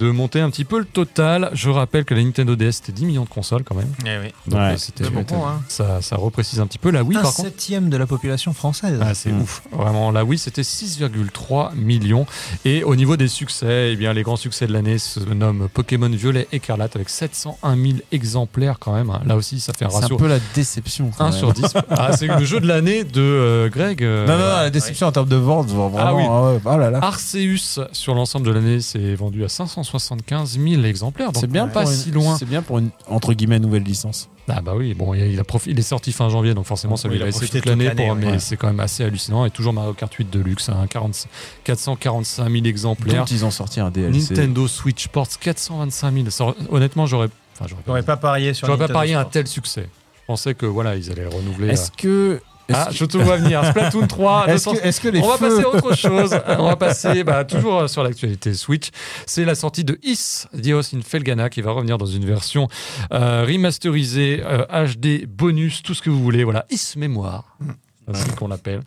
[0.00, 1.50] de monter un petit peu le total.
[1.52, 3.92] Je rappelle que la Nintendo DS c'était 10 millions de consoles quand même.
[4.06, 4.32] Eh oui.
[4.46, 4.66] Donc, Ouais.
[4.72, 5.60] euh, c'était C'est beaucoup, hein.
[5.68, 6.90] ça, ça reprécise un petit peu.
[6.90, 7.48] La Wii un par contre.
[7.48, 8.98] septième de la population française.
[9.02, 9.40] Ah, c'est Mm.
[9.42, 10.10] ouf, vraiment.
[10.10, 12.26] La Wii, c'était 6,3 millions.
[12.64, 16.08] Et au niveau des succès, eh bien, les grands succès de l'année se nomment Pokémon
[16.08, 19.12] Violet Écarlate avec 701 000 exemplaires quand même.
[19.26, 21.10] Là aussi, ça fait un C'est un ratio peu la déception.
[21.16, 21.38] quand 1 même.
[21.38, 21.64] sur 10.
[21.90, 24.02] ah, c'est le jeu de l'année de euh, Greg.
[24.02, 25.96] euh, Non, non, non, la déception en termes de vente, vraiment.
[25.98, 26.22] Ah oui.
[26.26, 26.98] ah ouais, oh là là.
[27.02, 29.48] Arceus, sur l'ensemble de l'année, s'est vendu à
[29.92, 31.32] 575 000 exemplaires.
[31.32, 32.36] Donc C'est bien pas pour si une- loin.
[32.38, 34.28] C'est bien pour une entre guillemets nouvelle licence.
[34.50, 36.64] Ah bah oui, bon, il, a- il a profi- il est sorti fin janvier, donc
[36.64, 38.14] forcément ça Oui, lui il a laissé toute l'année, ouais.
[38.14, 39.44] mais c'est quand même assez hallucinant.
[39.44, 41.26] Et toujours Mario Kart 8 Deluxe, hein, 40
[41.64, 43.24] 445 000 Dont exemplaires.
[43.30, 44.34] ils ont sorti un DLC.
[44.34, 46.30] Nintendo Switch Sports 425 000.
[46.30, 49.46] Ça, honnêtement, j'aurais, enfin, j'aurais J'aurais pas parié sur j'aurais pas Nintendo parié un tel
[49.46, 49.88] succès.
[50.22, 51.68] Je pensais que voilà, ils allaient renouveler.
[51.68, 52.40] Est-ce que euh,
[52.72, 53.64] Ah, je te vois venir.
[53.64, 54.46] Splatoon 3.
[54.46, 56.38] que- est-ce 200 que, est-ce que les On va passer à autre chose.
[56.58, 58.88] On va passer bah, toujours euh, sur l'actualité Switch.
[59.26, 62.68] C'est la sortie de Is Dios in Felgana qui va revenir dans une version
[63.12, 66.44] euh, remasterisée, euh, HD, bonus, tout ce que vous voulez.
[66.44, 67.56] Voilà, Is Mémoire.
[67.60, 68.80] C'est ainsi qu'on l'appelle.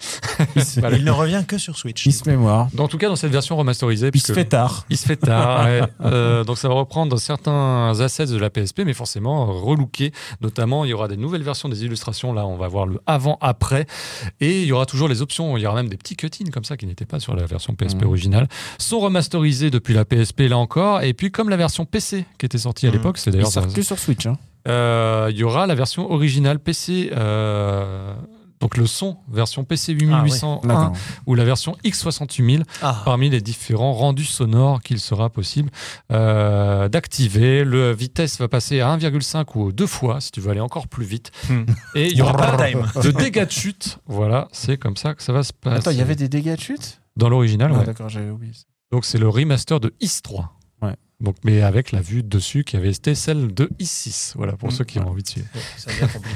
[0.77, 0.97] Voilà.
[0.97, 2.05] Il ne revient que sur Switch.
[2.05, 2.67] Il se mémoire.
[2.77, 4.09] En tout cas, dans cette version remasterisée.
[4.13, 4.85] Il se fait tard.
[4.89, 5.65] Il se fait tard.
[5.65, 5.81] ouais.
[6.03, 10.11] Euh, donc ça va reprendre certains assets de la PSP, mais forcément relooké.
[10.41, 12.33] Notamment, il y aura des nouvelles versions des illustrations.
[12.33, 13.85] Là, on va voir le avant-après.
[14.39, 15.57] Et il y aura toujours les options.
[15.57, 17.73] Il y aura même des petits cutscenes comme ça qui n'étaient pas sur la version
[17.75, 18.07] PSP Mhm.
[18.07, 18.47] originale.
[18.79, 21.01] Sont remasterisés depuis la PSP là encore.
[21.01, 22.95] Et puis comme la version PC qui était sortie à Mhm.
[22.95, 24.25] l'époque, c'est Il d'ailleurs que sur Switch.
[24.25, 24.37] Hein.
[24.67, 27.09] euh, il y aura la version originale PC.
[27.15, 28.13] euh,
[28.61, 30.93] donc le son, version PC 8801 D'accord.
[31.25, 35.69] ou la version X68000 Ah, parmi les différents rendus sonores qu'il sera possible
[36.11, 37.63] euh, d'activer.
[37.63, 41.05] Le vitesse va passer à 1,5 ou deux fois si tu veux aller encore plus
[41.05, 41.31] vite.
[41.49, 41.63] Hmm.
[41.95, 42.85] Et il y aura pas Time.
[43.03, 43.97] de dégâts de chute.
[44.05, 45.77] Voilà, c'est comme ça que ça va se passer.
[45.77, 47.01] Attends, il y avait des dégâts de chute?
[47.17, 47.71] Dans l'original.
[47.75, 47.85] Ah, ouais.
[47.85, 48.53] D'accord, j'avais oublié.
[48.53, 48.63] ça.
[48.91, 50.53] Donc c'est le remaster de Is 3.
[50.81, 50.95] Ouais.
[51.19, 54.33] Donc, mais avec la vue dessus qui avait été celle de Is 6.
[54.37, 54.71] Voilà pour Hmm.
[54.71, 55.47] ceux qui ont envie de suivre.
[55.77, 56.35] ça devient compliqué.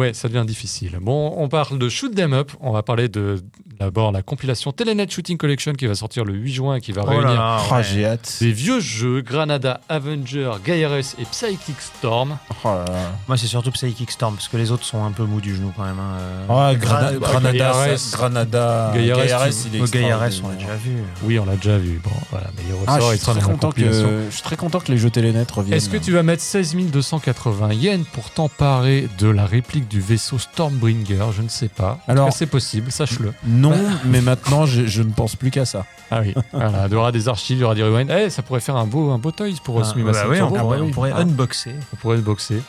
[0.00, 0.96] Ouais, ça devient difficile.
[1.00, 2.52] Bon, on parle de Shoot 'em Up.
[2.60, 3.36] On va parler de
[3.78, 7.02] d'abord la compilation Telenet Shooting Collection qui va sortir le 8 juin et qui va
[7.04, 7.82] Oh réunir là, Ah, ouais.
[7.84, 8.38] j'ai hâte.
[8.40, 12.38] des vieux jeux Granada, Avenger, Gaiares et Psychic Storm.
[12.64, 13.12] Oh là là.
[13.28, 15.72] Moi, c'est surtout Psychic Storm, parce que les autres sont un peu mous du genou
[15.76, 15.98] quand même.
[15.98, 16.46] hein, euh.
[16.48, 17.98] Ah, Gra- Grana- bah, Granada, Gaillares.
[17.98, 20.96] ça- Granada, Gaillares, il est Gaillares, on l'a déjà vu.
[21.24, 22.00] Oui, on l'a déjà vu.
[22.02, 24.56] Bon, voilà, mais il Ah, ressort, je il suis très content que je suis très
[24.56, 25.76] content que les jeux Telenet reviennent.
[25.76, 30.38] Est-ce que tu vas mettre 16 280 yens pour t'emparer de la réplique du vaisseau
[30.38, 31.98] Stormbringer Je ne sais pas.
[32.08, 33.34] Alors- c'est possible, sache-le.
[33.46, 33.74] Non,
[34.04, 35.84] mais maintenant je, je ne pense plus qu'à ça.
[36.10, 38.10] Ah oui, voilà, il y aura des archives, il y aura des rewinds.
[38.10, 40.02] Eh, ça pourrait faire un beau, un beau toys pour Ah, bah oui,
[40.40, 40.56] on Turbo.
[40.56, 41.20] pourrait, bah on pourrait Ah.
[41.20, 41.74] unboxer.
[41.92, 42.62] On pourrait le boxer.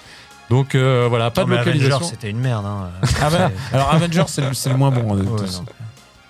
[0.49, 2.07] Donc euh, voilà, pas Non, de mais Avengers, localisation.
[2.09, 2.65] c'était une merde.
[2.65, 2.89] hein.
[3.21, 5.13] Ah bah, alors Avengers, c'est le, moins bon.
[5.13, 5.63] hein, de Ouais, tous.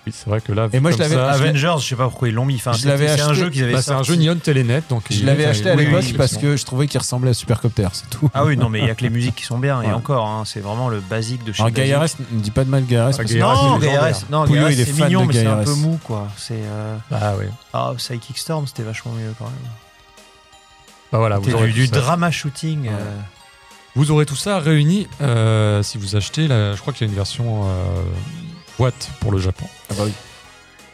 [0.04, 2.34] Oui, c'est vrai que là, Et moi, je l'avais- Avengers, je sais pas pourquoi ils
[2.34, 2.56] l'ont mis.
[2.56, 4.82] Enfin, Je c'est un jeu qu'ils avaient bah, c'est un jeu Neon Telenet.
[4.88, 7.34] Donc Je l'avais acheté à oui, l'époque oui, parce que je trouvais qu'il ressemblait à
[7.34, 8.28] Supercopter, c'est tout.
[8.34, 9.80] Ah oui, non, mais il y a que les musiques qui sont bien.
[9.82, 12.70] Et encore, hein, c'est vraiment le basique de chez Alors Gaillares, ne dis pas de
[12.70, 13.12] mal Gaillares.
[13.16, 13.78] Ah, Non.
[13.78, 16.26] Gaillares, non, Pouillot, il est mignon, mais c'est un peu mou, quoi.
[16.36, 17.46] C'est euh, Ah oui.
[17.72, 19.54] ah, Psychic Storm, c'était vachement mieux quand même.
[21.12, 22.88] Bah voilà, vous C'était aurez, du, drama shooting.
[22.88, 23.16] Euh,
[23.94, 26.48] Vous aurez tout ça réuni euh, si vous achetez.
[26.48, 27.64] La, je crois qu'il y a une version
[29.20, 29.66] pour le Japon.
[29.90, 30.12] Ah bah oui.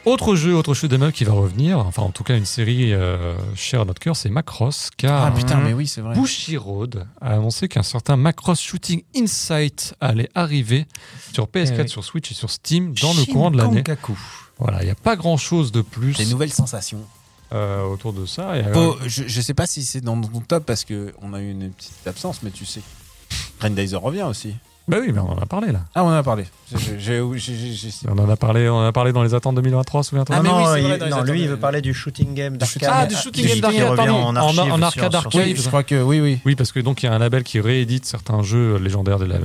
[0.05, 3.35] Autre jeu, autre jeu d'ML qui va revenir, enfin en tout cas une série euh,
[3.53, 6.15] chère à notre cœur, c'est Macross, car Ah putain, mais oui, c'est vrai.
[6.15, 10.87] Bushiroad a annoncé qu'un certain Macross Shooting Insight allait arriver
[11.33, 11.89] sur PS4, Eh oui.
[11.89, 13.83] sur Switch et sur Steam dans le courant de l'année.
[14.57, 17.03] Voilà, il n'y a pas grand chose de plus Des nouvelles sensations.
[17.51, 18.55] euh, autour de ça.
[18.57, 21.41] Et, euh, je, je sais pas si c'est dans ton top parce que on a
[21.41, 22.81] eu une petite absence, mais tu sais.
[23.59, 24.55] Grandizer revient aussi.
[24.89, 25.81] Bah oui, mais on en a parlé là.
[25.95, 26.45] Ah, on en a parlé.
[26.71, 29.33] J'ai- j'ai- j'ai- j'ai- j'ai- On en a parlé, on en a parlé dans les
[29.33, 31.57] attentes 2023, souviens-toi Ah, mais non, oui, il- vrai, dans les non, lui, il veut
[31.57, 32.89] parler du shooting game d'arcade.
[32.91, 34.13] Ah, du shooting game qui d'arcade, revient pardon.
[34.15, 34.59] en En- archive.
[34.59, 35.41] en sur- arcade sur arcade.
[35.47, 36.39] Oui, je crois que oui, oui.
[36.45, 39.25] Oui, parce que donc il y a un label qui réédite certains jeux légendaires de
[39.25, 39.37] la.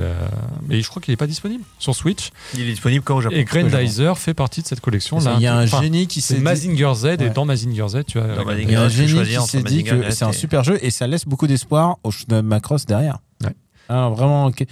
[0.67, 2.29] Mais je crois qu'il n'est pas disponible sur Switch.
[2.53, 3.35] Il est disponible quand au Japon.
[3.35, 5.33] Et Grandizer fait partie de cette collection là.
[5.37, 6.43] Il y a un Enfin, génie qui s'est C'est dit.
[6.43, 7.29] Mazinger Z et Ouais.
[7.31, 8.23] dans Mazinger Z, tu as.
[8.35, 10.11] Dans Il y a un Tu peux génie choisir qui entre s'est dit Mazinger que
[10.11, 13.17] c'est un super jeu et ça laisse beaucoup d'espoir au shoot'em up Macross derrière.
[13.43, 13.53] Ouais.
[13.89, 14.45] Ah, vraiment.
[14.47, 14.63] ok.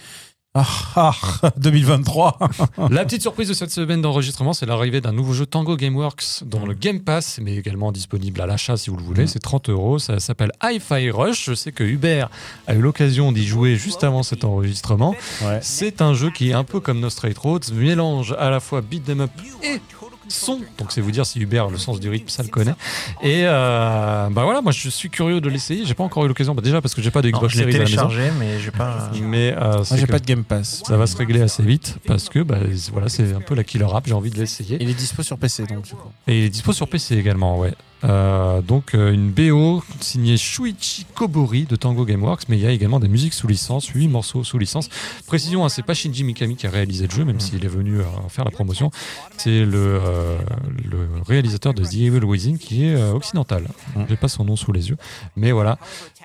[0.55, 1.13] Ah, ah,
[1.57, 2.37] 2023.
[2.91, 6.67] La petite surprise de cette semaine d'enregistrement, c'est l'arrivée d'un nouveau jeu Tango Gameworks dans
[6.67, 9.23] le Game Pass, mais également disponible à l'achat si vous le voulez.
[9.23, 9.27] Mm.
[9.27, 9.97] C'est 30 euros.
[9.97, 11.45] Ça s'appelle Hi-Fi Rush.
[11.45, 12.29] Je sais que Hubert
[12.67, 15.15] a eu l'occasion d'y jouer juste avant cet enregistrement.
[15.41, 15.57] Ouais.
[15.63, 18.81] C'est un jeu qui est un peu comme No Straight Roads, mélange à la fois
[18.81, 19.31] beat 'em up
[19.63, 19.81] et
[20.33, 20.59] son.
[20.77, 22.75] Donc c'est vous dire si Hubert le sens du rythme ça le connaît.
[23.21, 25.85] Et euh, bah voilà, moi je suis curieux de l'essayer.
[25.85, 27.79] J'ai pas encore eu l'occasion, bah déjà parce que j'ai pas de Xbox Series à
[27.79, 28.09] la maison.
[28.39, 29.11] mais j'ai pas.
[29.21, 30.83] Mais euh, Moi, c'est j'ai pas de Game Pass.
[30.85, 32.59] ça va se régler assez vite parce que bah,
[32.91, 34.05] voilà c'est un peu la killer app.
[34.07, 34.77] J'ai envie de l'essayer.
[34.81, 36.09] Il est dispo sur PC donc du coup.
[36.27, 37.73] Et il est dispo sur PC également, ouais.
[38.03, 42.71] Euh, donc euh, une BO signée Shuichi Kobori de Tango Gameworks, mais il y a
[42.71, 44.89] également des musiques sous licence, 8 morceaux sous licence.
[45.25, 47.99] Précision, hein, c'est pas Shinji Mikami qui a réalisé le jeu, même s'il est venu
[47.99, 48.91] euh, faire la promotion.
[49.37, 50.01] C'est le,
[50.83, 53.67] le réalisateur de The Evil Within qui est occidental.
[53.95, 54.01] Mm.
[54.09, 54.97] J'ai pas son nom sous les yeux,
[55.37, 55.77] mais voilà.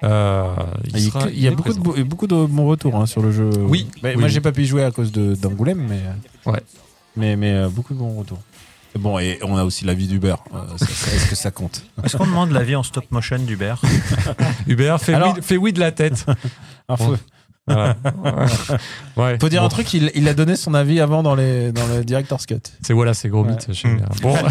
[0.03, 2.05] Il, y a- sera- il y a est beaucoup de, présent.
[2.07, 3.51] beaucoup de bons retours hein, sur le jeu.
[3.57, 6.01] Oui, oui, moi, j'ai pas pu y jouer à cause d'Angoulême, mais.
[6.51, 6.61] Ouais.
[7.17, 8.39] Mais, mais beaucoup de bons retours.
[8.99, 10.35] Bon, et on a aussi la vie d'Uber.
[10.55, 13.81] Euh, Est-ce que ça compte Est-ce qu'on demande l'avis en stop motion d'Hubert
[14.67, 16.27] Hubert, fais, Alors- oui, fais oui de la tête.
[16.89, 17.17] Alors, faut,
[17.67, 17.97] Voilà.
[19.17, 19.37] ouais.
[19.41, 19.67] faut dire Bon.
[19.67, 22.57] un truc, il, il a donné son avis avant dans, les, dans le Director's Cut.
[22.83, 23.55] C'est voilà, c'est gros Ouais.
[23.85, 24.07] bien.
[24.23, 24.35] Bon.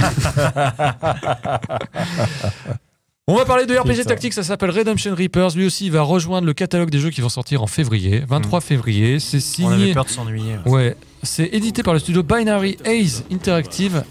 [3.29, 5.49] On va parler de RPG tactique, ça s'appelle Redemption Reapers.
[5.55, 8.61] Lui aussi, il va rejoindre le catalogue des jeux qui vont sortir en février, 23
[8.61, 9.19] février.
[9.19, 9.93] C'est On avait signé.
[9.93, 10.55] peur de s'ennuyer.
[10.65, 14.03] Ouais, c'est édité par le studio Binary Ace Interactive.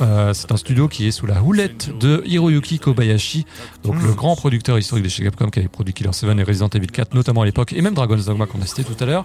[0.00, 3.44] Euh, c'est un studio qui est sous la houlette de Hiroyuki Kobayashi,
[3.84, 6.68] donc le grand producteur historique de chez Capcom qui avait produit Killer 7 et Resident
[6.68, 9.24] Evil 4 notamment à l'époque, et même Dragon's Dogma qu'on a cité tout à l'heure.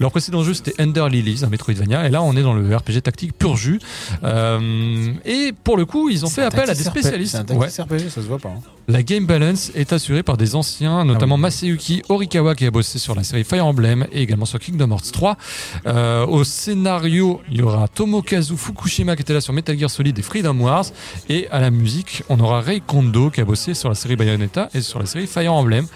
[0.00, 3.02] Leur précédent jeu c'était Ender Lilies, un Metroidvania, et là on est dans le RPG
[3.02, 3.80] tactique pur jus.
[4.22, 7.36] Euh, et pour le coup, ils ont fait appel à des spécialistes.
[7.46, 7.68] C'est un Ouais.
[7.68, 8.50] RPG, ça se voit pas.
[8.50, 8.60] hein.
[8.88, 11.42] La game balance est assurée par des anciens, notamment Ah oui.
[11.42, 15.10] Masayuki Horikawa qui a bossé sur la série Fire Emblem et également sur Kingdom Hearts
[15.12, 15.36] 3.
[15.86, 20.18] Euh, au scénario, il y aura Tomokazu Fukushima qui était là sur Metal Gear Solid
[20.18, 20.84] et Freedom Wars.
[21.30, 24.68] Et à la musique, on aura Rei Kondo qui a bossé sur la série Bayonetta
[24.74, 25.86] et sur la série Fire Emblem.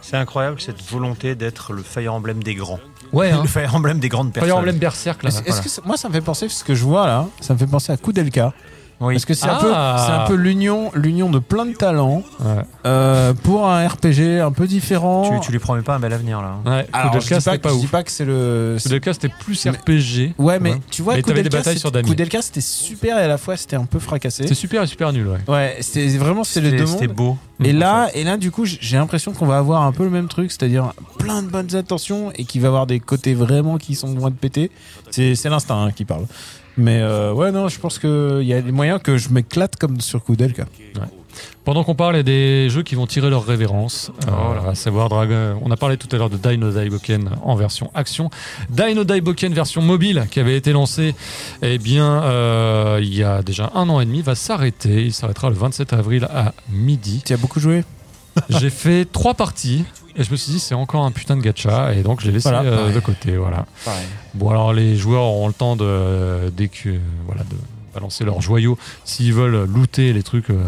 [0.00, 2.80] C'est incroyable cette volonté d'être le Fire Emblem des grands.
[3.12, 3.40] Ouais, hein.
[3.42, 4.48] Le Fire Emblem des grandes personnes.
[4.48, 5.28] Fire Emblem Berserk là.
[5.28, 7.52] Est-ce est-ce que ça- moi, ça me fait penser, ce que je vois là, ça
[7.52, 8.54] me fait penser à Koudelka.
[9.00, 9.14] Oui.
[9.14, 10.04] Parce que c'est un peu, Ah.
[10.06, 12.62] c'est un peu l'union, l'union de plein de talents Ouais.
[12.84, 15.30] euh, pour un RPG un peu différent.
[15.40, 16.56] Tu, tu lui promets pas un bel avenir là.
[16.64, 16.68] hein.
[16.70, 17.90] Ouais, Alors, je Kudelka, dis pas, c'était pas je dis ouf.
[17.90, 18.76] pas que c'est le.
[18.82, 20.34] Kudelka, c'était plus Mais- RPG.
[20.38, 23.56] Ouais, mais tu vois, Mais t'avais des batailles c'est- c'était super et à la fois
[23.56, 24.46] c'était un peu fracassé.
[24.48, 25.38] C'est super et super nul, ouais.
[25.46, 27.16] Ouais, c'était vraiment c'est les C'était deux c'était mondes.
[27.16, 27.36] beau.
[27.62, 27.78] Et Mm.
[27.78, 30.50] là, et là, du coup, j'ai l'impression qu'on va avoir un peu le même truc,
[30.52, 34.30] c'est-à-dire plein de bonnes intentions et qui va avoir des côtés vraiment qui sont loin
[34.30, 34.70] de péter.
[35.10, 36.26] C'est c'est l'instinct hein, qui parle.
[36.78, 40.00] Mais euh, ouais, non, je pense qu'il y a des moyens que je m'éclate comme
[40.00, 40.64] sur Koudelka.
[41.64, 44.10] Pendant qu'on parle, il y a des jeux qui vont tirer leur révérence.
[44.26, 47.90] Oh à savoir, Dragon- on a parlé tout à l'heure de Dino Daiboken en version
[47.94, 48.30] action.
[48.70, 51.14] Dino Daiboken version mobile qui avait été lancé
[51.62, 55.04] eh bien, euh, il y a déjà un an et demi, va s'arrêter.
[55.04, 57.22] Il s'arrêtera le 27 avril à midi.
[57.26, 57.84] Tu as beaucoup joué?
[58.48, 59.84] J'ai fait trois parties
[60.16, 62.32] et je me suis dit c'est encore un putain de gacha et donc je l'ai
[62.32, 63.36] laissé Voilà, euh, de côté.
[63.36, 63.66] Voilà.
[63.84, 64.04] Pareil.
[64.34, 67.56] Bon alors les joueurs auront le temps de dès que voilà de
[67.94, 70.62] balancer leurs joyaux s'ils veulent looter les trucs euh,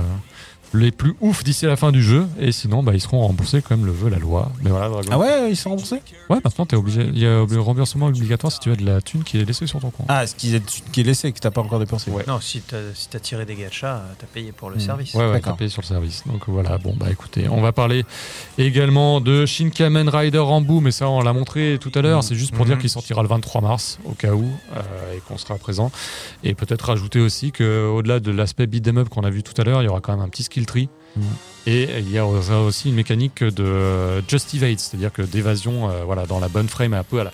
[0.73, 3.61] les plus ouf d'ici à la fin du jeu et sinon bah, ils seront remboursés
[3.63, 4.53] comme le veut la loi.
[4.63, 5.09] Mais voilà Dragon.
[5.11, 6.01] Ah ouais, ils sont remboursés?
[6.29, 9.01] Ouais maintenant t'es obligé il y a un remboursement obligatoire si tu as de la
[9.01, 10.07] thune qui est laissée sur ton compte.
[10.09, 12.11] Ah, ce qui est, qui est laissé, que t'as pas encore dépensé.
[12.11, 12.25] Ouais.
[12.29, 14.81] Non, si t'as si t'as tiré des gachas, t'as payé pour le Hmm.
[14.81, 15.15] service.
[15.15, 16.23] Ouais, ouais, t'as payé sur le service.
[16.27, 18.05] Donc voilà, bon, bah écoutez, on va parler
[18.59, 22.19] également de Shin Kamen Rider Rambo, mais ça, on l'a montré tout à l'heure.
[22.19, 22.23] Mhm.
[22.23, 24.45] C'est juste pour dire qu'il sortira le 23 mars, au cas où,
[24.77, 25.91] euh, et qu'on sera présent.
[26.45, 29.83] Et peut-être rajouter aussi qu'au-delà de l'aspect beat'em up qu'on a vu tout à l'heure,
[29.83, 30.60] il y aura quand même un petit skill
[31.67, 36.05] Et il y a aussi une mécanique de euh, just evade, c'est-à-dire que d'évasion euh,
[36.05, 37.33] voilà, dans la bonne frame, un peu à la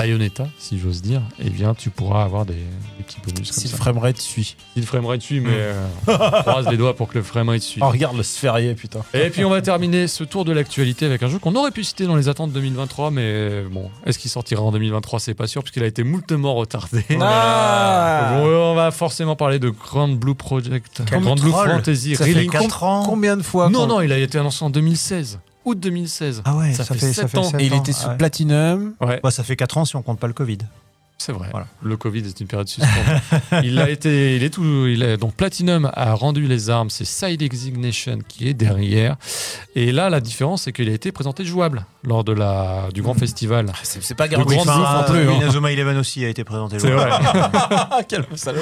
[0.00, 3.64] Bayonetta, si j'ose dire, et bien tu pourras avoir des, des petits bonus comme Si
[3.64, 3.76] le ça.
[3.76, 4.56] framerate suit.
[4.74, 7.82] Si le framerate suit, mais euh, on croise les doigts pour que le framerate suive.
[7.84, 9.00] Oh, regarde le sphérié, putain.
[9.14, 11.84] Et puis on va terminer ce tour de l'actualité avec un jeu qu'on aurait pu
[11.84, 15.62] citer dans les attentes 2023, mais bon, est-ce qu'il sortira en 2023 C'est pas sûr,
[15.62, 17.04] puisqu'il a été moultement retardé.
[17.20, 21.50] Ah Bon, on va forcément parler de Grand Blue Project, Grand Blue.
[21.50, 22.16] Fantasy.
[22.16, 23.02] Ça fait Really quatre 4 ans.
[23.04, 26.42] Combien de fois Non, non, il a été annoncé en 2016, août 2016.
[26.44, 27.42] Ah ouais, Ça ça, fait fait, sept ça fait ans.
[27.44, 27.78] sept Et il ans.
[27.80, 28.16] était sous ouais.
[28.16, 28.94] Platinum.
[29.00, 30.58] Ouais, Bah, ça fait 4 ans si on compte pas le Covid.
[31.20, 31.48] C'est vrai.
[31.50, 31.66] Voilà.
[31.82, 33.20] Le Covid est une période suspendue.
[33.64, 37.04] il a été, il est tout, il est donc Platinum a rendu les armes, c'est
[37.04, 39.16] Side Exignition qui est derrière.
[39.74, 43.12] Et là, la différence, c'est qu'il a été présenté jouable lors de la du grand
[43.24, 43.66] festival.
[43.68, 45.28] Ah, C'est c'est pas Grand Grand non plus.
[45.28, 45.34] hein.
[45.36, 46.78] Inazuma Eleven aussi a été présenté.
[46.78, 47.10] C'est jouable.
[47.10, 48.04] vrai.
[48.08, 48.60] Quel salaud.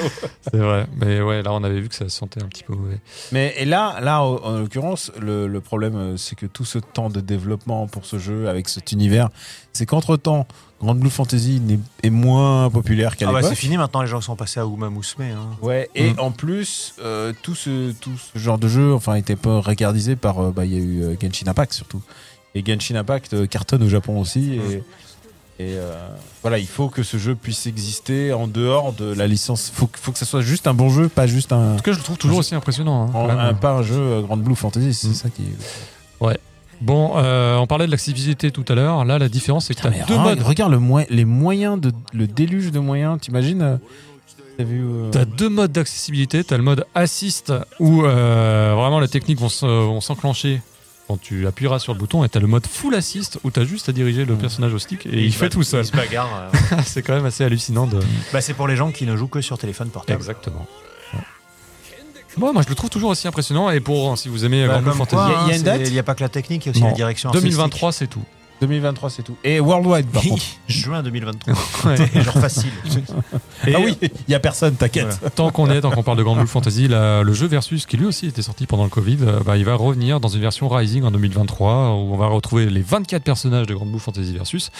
[0.51, 2.73] C'est vrai, mais ouais, là on avait vu que ça se sentait un petit peu
[2.75, 2.99] mauvais.
[3.31, 6.79] Mais et là, là, en en l'occurrence, le, le problème, euh, c'est que tout ce
[6.79, 9.29] temps de développement pour ce jeu, avec cet univers,
[9.73, 10.45] c'est qu'entre temps,
[10.81, 11.61] Grand Blue Fantasy
[12.03, 14.89] est moins populaire qu'à Ah bah, c'est fini maintenant, les gens sont passés à Uma
[14.89, 15.23] Musume.
[15.23, 15.49] Hein.
[15.61, 16.19] Ouais, et Mm.
[16.19, 20.39] en plus, euh, tout, ce, tout ce genre de jeu, enfin, était pas regardisé par.
[20.39, 22.01] euh, bah, il y a eu euh, Genshin Impact surtout.
[22.55, 24.53] Et Genshin Impact euh, cartonne au Japon aussi.
[24.55, 24.77] Et,
[25.61, 25.93] et, euh,
[26.41, 29.69] voilà, il faut que ce jeu puisse exister en dehors de la licence.
[29.75, 31.73] Faut, que- faut que ça soit juste un bon jeu, pas juste un.
[31.73, 33.07] En tout cas, je le trouve toujours aussi impressionnant.
[33.07, 33.37] hein, en- même.
[33.37, 35.13] un- pas un jeu Grand Blue Fantasy, c'est Mm.
[35.13, 36.39] ça qui est.
[36.81, 39.03] Bon, euh, on parlait de l'accessibilité tout à l'heure.
[39.05, 40.41] Là, la différence, c'est que tu as deux modes.
[40.41, 43.77] regarde le, moyen- les moyens, de, le déluge de moyens, t'imagines euh,
[44.57, 46.43] T'as euh, T'as deux modes d'accessibilité.
[46.43, 50.61] T'as le mode assist où euh, vraiment les techniques vont se- vont s'enclencher
[51.07, 52.23] quand tu appuieras sur le bouton.
[52.23, 55.05] Et t'as le mode full assist où t'as juste à diriger le personnage au stick
[55.05, 55.83] et, il fait bat- tout seul.
[55.83, 56.49] Il se bagarre.
[56.53, 56.77] euh.
[56.85, 57.99] c'est quand même assez hallucinant de.
[58.33, 60.17] bah, c'est pour les gens qui ne jouent que sur téléphone portable.
[60.17, 60.65] Exactement.
[62.39, 64.81] Bon, moi je le trouve toujours aussi impressionnant et pour si vous aimez Bah, Grand
[64.81, 66.29] Blue Fantasy, Il y a- hein, une c'est- date Il n'y a pas que la
[66.29, 66.87] technique, il y a aussi Non.
[66.87, 67.49] la direction artistique.
[67.51, 68.23] 2023 c'est tout.
[68.61, 69.35] 2023, c'est tout.
[69.43, 70.43] Et Worldwide, par contre.
[70.67, 71.53] Juin 2023.
[71.85, 72.21] Ouais.
[72.23, 72.71] Genre facile.
[73.67, 75.19] Et ah oui, il y a personne, t'inquiète.
[75.35, 77.97] tant qu'on est, tant qu'on parle de Grand Blue Fantasy, la- le jeu Versus, qui
[77.97, 80.69] lui aussi était sorti pendant le Covid, euh, bah, il va revenir dans une version
[80.69, 84.71] Rising en 2023, où on va retrouver les 24 personnages de Grand Blue Fantasy Versus.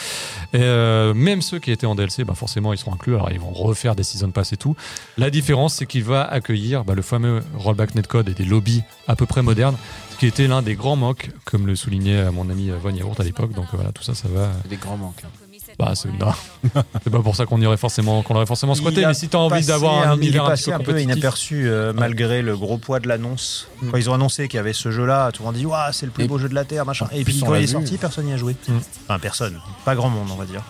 [0.53, 3.15] Et euh, même ceux qui étaient en DLC, bah, forcément, ils seront inclus.
[3.15, 4.75] Alors, ils vont refaire des Season Pass et tout.
[5.17, 9.15] La différence, c'est qu'il va accueillir bah, le fameux rollback netcode et des lobbies à
[9.15, 9.75] peu près modernes,
[10.19, 13.19] qui était l'un des grands manques, comme le soulignait euh, mon ami euh, Von Yaourt
[13.19, 13.53] à l'époque.
[13.53, 14.49] Donc voilà, tout ça, ça va.
[14.69, 15.21] Des grands manques.
[15.25, 15.29] hein.
[15.77, 16.33] Bah, c'est non.
[17.03, 19.37] c'est pas pour ça qu'on y aurait forcément, qu'on aurait forcément squatté, mais si t'as
[19.37, 22.99] envie d'avoir un univers un petit peu un peu inaperçu euh, malgré le gros poids
[22.99, 23.67] de l'annonce.
[23.81, 23.89] Mm.
[23.91, 26.05] Quand ils ont annoncé qu'il y avait ce jeu-là, tout le monde dit Waouh, c'est
[26.05, 27.07] le plus Et- beau jeu de la Terre, machin.
[27.13, 28.55] Et puis quand il est sorti, personne n'y a joué.
[28.67, 28.73] Mm.
[29.07, 29.59] Enfin, personne.
[29.85, 30.63] Pas grand monde, on va dire.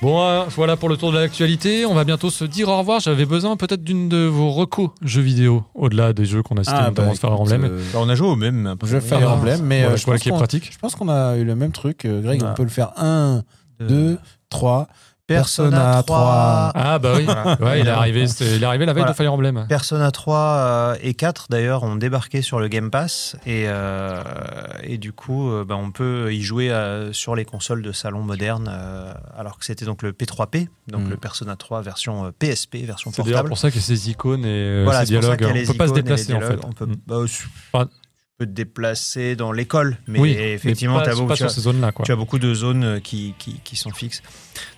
[0.00, 1.84] Bon, euh, voilà pour le tour de l'actualité.
[1.84, 3.00] On va bientôt se dire au revoir.
[3.00, 6.80] J'avais besoin peut-être d'une de vos recos jeux vidéo, au-delà des jeux qu'on a cités,
[6.80, 7.64] notamment Fire Emblem.
[7.64, 8.76] euh, Bah, on a joué au même.
[8.84, 10.72] je Fire Ah, Emblem, mais voilà, euh, je je, vois pense qui est qu'on- pratique.
[10.72, 12.06] je pense qu'on a eu le même truc.
[12.06, 12.50] Greg, Ah.
[12.52, 13.42] on peut le faire 1,
[13.80, 14.18] 2,
[14.50, 14.86] 3.
[15.28, 16.72] Persona Persona 3.
[16.74, 17.26] Ah bah oui,
[17.64, 19.12] ouais, il est arrivé, c'était- il est arrivé la veille Voilà.
[19.12, 19.66] de Fire Emblem.
[19.68, 24.22] Persona 3 euh, et 4 d'ailleurs ont débarqué sur le Game Pass et, euh,
[24.82, 28.22] et du coup euh, bah, on peut y jouer euh, sur les consoles de salon
[28.22, 31.10] modernes euh, alors que c'était donc le P3P donc Mm.
[31.10, 33.48] le Persona 3 version PSP version C'est d'ailleurs portable.
[33.50, 35.44] pour ça qu'il y a ces icônes et Voilà, ces c'est dialogues.
[35.44, 36.58] a On les peut pas se déplacer en fait.
[36.66, 37.88] On peut, bah, tu Enfin,
[38.38, 41.90] te déplacer dans l'école, mais oui, effectivement, mais pas, t'as beaucoup- tu, as, zones-là.
[41.90, 42.04] quoi.
[42.04, 44.22] tu as beaucoup de zones euh, qui, qui, qui sont fixes.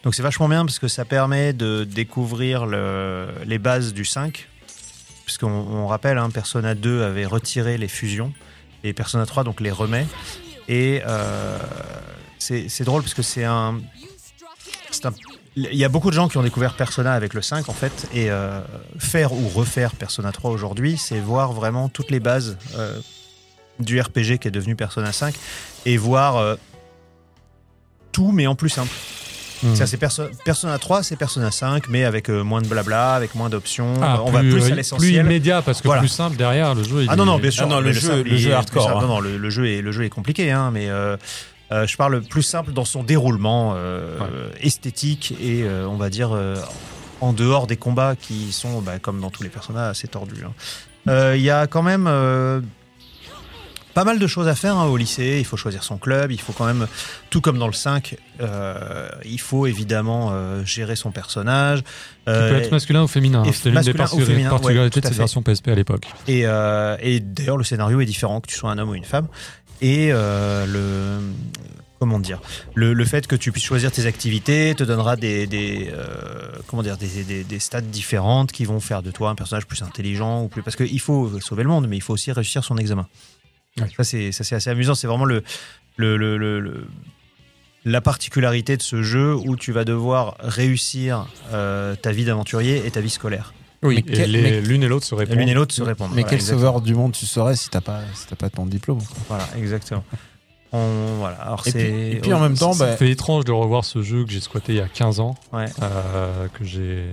[0.02, 4.48] Donc c'est vachement bien parce que ça permet de découvrir le- les bases du 5.
[5.26, 8.32] Puisqu'on on rappelle, hein, Persona 2 avait retiré les fusions
[8.82, 10.06] et Persona 3 donc les remet.
[10.68, 11.58] Et euh,
[12.38, 13.78] c'est drôle parce que c'est un,
[14.90, 15.12] c'est un-
[15.54, 18.08] Il y a beaucoup de gens qui ont découvert Persona avec le 5 en fait,
[18.14, 18.62] et euh,
[18.98, 22.98] faire ou refaire Persona 3 aujourd'hui, c'est voir vraiment toutes les bases euh,
[23.80, 25.34] du RPG qui est devenu Persona 5
[25.86, 26.56] et voir euh,
[28.12, 28.90] tout mais en plus simple.
[29.62, 29.74] Mm.
[29.74, 33.34] Ça, c'est Perso- Persona 3, c'est Persona 5, mais avec euh, moins de blabla, avec
[33.34, 33.92] moins d'options.
[34.00, 35.14] Ah, Euh, on va plus à plus l'essentiel.
[35.26, 36.00] immédiat parce que Voilà.
[36.00, 37.02] plus simple derrière le jeu.
[37.02, 37.64] il Ah non, non, bien sûr.
[37.66, 39.04] Ah non, le jeu- simple, le il jeu est hardcore, plus simple.
[39.04, 39.06] hein.
[39.08, 41.18] Non, non, le, le jeu est, le jeu est compliqué, hein, mais euh,
[41.72, 46.30] euh, je parle plus simple dans son déroulement euh, esthétique et euh, on va dire
[46.34, 46.56] euh,
[47.20, 50.42] en dehors des combats qui sont, bah, comme dans tous les personnages, assez tordus.
[50.46, 50.52] hein.
[51.08, 52.62] Euh, Il y a quand même euh,
[53.94, 55.36] pas mal de choses à faire hein, au lycée.
[55.38, 56.30] Il faut choisir son club.
[56.32, 56.86] Il faut quand même,
[57.30, 61.82] tout comme dans le 5, euh, il faut évidemment euh, gérer son personnage.
[61.82, 61.86] Qui
[62.28, 63.42] Euh, peut être masculin ou féminin.
[63.46, 63.52] hein.
[63.52, 63.94] C'était l'une des ouais,
[64.48, 66.06] particularités à de cette version PSP à l'époque.
[66.28, 69.04] Et, euh, et d'ailleurs, le scénario est différent, que tu sois un homme ou une
[69.04, 69.26] femme.
[69.82, 71.20] Et euh, le.
[71.98, 72.40] Comment dire
[72.74, 76.82] le, le fait que tu puisses choisir tes activités te donnera des, des, euh, comment
[76.82, 80.42] dire, des, des, des stats différentes qui vont faire de toi un personnage plus intelligent
[80.44, 80.62] ou plus.
[80.62, 83.06] Parce qu'il faut sauver le monde, mais il faut aussi réussir son examen.
[83.80, 83.88] Ouais.
[83.96, 84.94] Ça, c'est ça, c'est assez amusant.
[84.94, 85.42] C'est vraiment le,
[85.96, 86.86] le, le, le- le-
[87.84, 92.90] la particularité de ce jeu où tu vas devoir réussir euh, ta vie d'aventurier et
[92.90, 93.54] ta vie scolaire.
[93.82, 95.38] Oui, et mais- l'une et l'autre se répondent.
[95.38, 96.10] l'une et l'autre se répondent.
[96.10, 96.58] Mais Voilà, quel exactement.
[96.60, 99.16] sauveur du monde tu serais si t'as pas, si t'as pas ton diplôme quoi.
[99.28, 100.04] Voilà, exactement.
[100.72, 101.36] On, voilà.
[101.36, 101.78] Alors Et c'est.
[101.84, 104.30] puis, et puis en même temps, Ça bah, fait étrange de revoir ce jeu que
[104.30, 105.34] j'ai squatté il y a 15 ans.
[105.52, 105.64] Ouais.
[105.82, 107.04] euh, que j'ai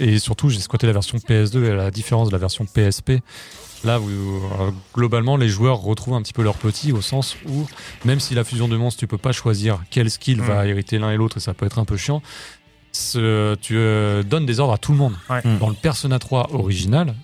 [0.00, 3.20] et surtout j'ai squatté la version PS2 et à la différence de la version PSP
[3.84, 7.66] là euh, globalement les joueurs retrouvent un petit peu leur petit au sens où
[8.04, 10.44] même si la fusion de monstres tu peux pas choisir quel skill Mm.
[10.46, 12.22] va hériter l'un et l'autre et ça peut être un peu chiant
[12.92, 15.40] ce- tu euh, donnes des ordres à tout le monde Ouais.
[15.44, 15.58] Mm.
[15.58, 17.14] dans le Persona 3 original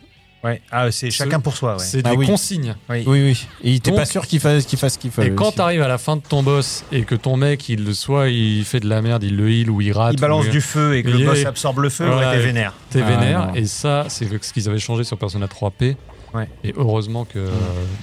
[0.43, 0.63] Ouais.
[0.71, 1.73] Ah, c'est chacun pour soi.
[1.75, 1.79] Ouais.
[1.85, 2.25] c'est Ah des oui.
[2.27, 3.05] consignes Oui.
[3.07, 3.47] oui, oui.
[3.63, 5.29] Et Donc- pas sûr qu'il fasse qu'il fasse ce qu'il fallait.
[5.29, 5.57] et quand aussi.
[5.59, 8.81] t'arrives à la fin de ton boss et que ton mec il soit il fait
[8.81, 11.03] de la merde il le heal ou il rate Il balance ou- du feu et
[11.03, 12.73] que le est- boss absorbe le feu, ouais, t'es vénère.
[12.89, 15.97] T'es Ah, vénère et ça c'est ce qu'ils avaient changé sur Persona 3P
[16.33, 16.49] Ouais.
[16.63, 17.51] et heureusement que euh,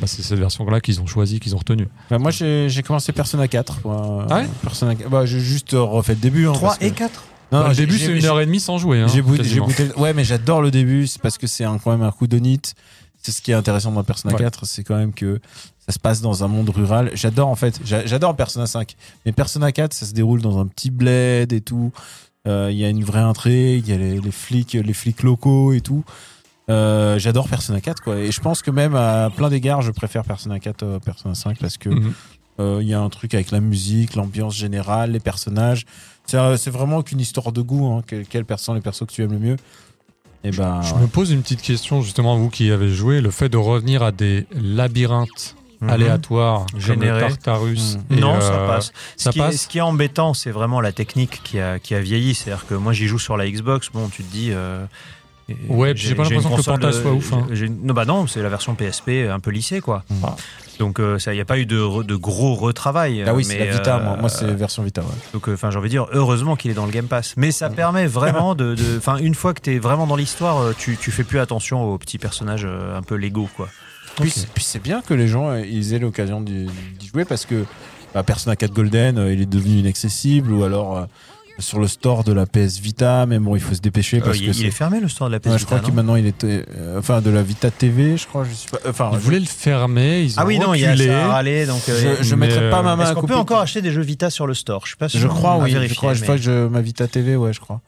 [0.02, 2.84] bah, c'est cette version là qu'ils ont choisi qu'ils ont retenu Bah, moi j'ai j'ai
[2.84, 3.80] commencé Persona 4.
[3.86, 4.28] moi.
[4.30, 5.10] Ah ouais Persona 4.
[5.10, 6.48] Bah, j'ai juste euh, refait le début.
[6.48, 8.28] hein, 3 parce que- et 4 Non, Bah, le j'ai- début j'ai- c'est une j'ai-
[8.28, 9.68] heure et demie sans jouer hein, J'ai quasiment.
[9.68, 12.28] bouté- Ouais, mais j'adore le début, c'est parce que c'est un- quand même un coup
[12.28, 12.60] de nid.
[13.22, 14.40] C'est ce qui est intéressant dans Persona Ouais.
[14.40, 15.40] 4, c'est quand même que
[15.86, 17.12] ça se passe dans un monde rural.
[17.14, 20.68] J'adore en fait, j'a- j'adore Persona 5, mais Persona 4, ça se déroule dans un
[20.68, 21.92] petit bled et tout.
[22.48, 25.24] Euh, Il y a une vraie intrigue, il y a les, les flics, les flics
[25.24, 26.04] locaux et tout.
[26.70, 30.24] Euh, j'adore Persona 4 quoi, et je pense que même à plein d'égards, je préfère
[30.24, 32.14] Persona 4 à Persona 5 parce que Mhm.
[32.60, 35.86] euh, il y a un truc avec la musique, l'ambiance générale, les personnages.
[36.26, 37.88] C'est euh, vraiment qu'une histoire de goût.
[37.94, 38.02] Hein.
[38.06, 39.56] Quel, quel perso, les persos que tu aimes le mieux.
[40.44, 41.02] Et ben, Je ouais.
[41.02, 44.12] me pose une petite question, justement, vous qui avez joué, le fait de revenir à
[44.12, 45.56] des labyrinthes
[45.88, 47.20] aléatoires, Générés.
[47.22, 47.98] comme le Tartarus.
[48.10, 48.92] et, Non, ça euh, passe.
[49.16, 51.80] Ce, ça qui passe Est, ce qui est embêtant, c'est vraiment la technique qui a,
[51.80, 52.34] qui a vieilli.
[52.36, 53.90] C'est-à-dire que moi, j'y joue sur la Xbox.
[53.94, 54.50] Bon, tu te dis.
[54.52, 54.86] euh,
[55.70, 57.48] Ouais, j'ai pas l'impression que le portage de- soit ouf, hein.
[57.84, 60.04] Non, bah non, c'est la version PSP un peu lissée, quoi.
[60.24, 60.36] Ah.
[60.80, 63.24] Donc, euh, ça, il n'y a pas eu de, re- de gros retravail.
[63.26, 63.98] Ah oui, mais, c'est la Vita.
[63.98, 65.02] euh, moi, moi, c'est version Vita.
[65.02, 65.08] Ouais.
[65.34, 67.34] Donc, euh, enfin, j'ai envie de dire, heureusement qu'il est dans le Game Pass.
[67.38, 68.76] Mais ça permet vraiment de.
[68.98, 71.84] Enfin, une fois que tu es vraiment dans l'histoire, euh, tu, tu fais plus attention
[71.84, 73.70] aux petits personnages euh, un peu Lego, quoi.
[74.20, 76.68] Puis, puis c'est bien que les gens euh, ils aient l'occasion d'y
[77.12, 77.66] jouer parce que
[78.16, 81.06] bah, Persona 4 Golden, euh, il est devenu inaccessible ou alors euh,
[81.60, 84.38] sur le store de la PS Vita, mais bon, il faut se dépêcher Euh, parce
[84.40, 85.88] il, que il est fermé le store de la PS Ouais, je Vita, crois que
[85.90, 88.78] non maintenant il était, euh, enfin de la Vita TV, je crois, je suis pas,
[88.88, 91.28] enfin, Ils voulaient le fermer, ils ont Ah oui, non, il y a ça à
[91.30, 91.82] râler, donc.
[91.90, 93.92] euh, je, je mettrai pas ma euh, main Est-ce à qu'on peut encore acheter des
[93.92, 94.82] jeux Vita sur le store?
[94.84, 95.20] Je suis pas sûr.
[95.20, 97.82] Je crois, oui, je crois, je crois que je, ma Vita TV, ouais, je crois.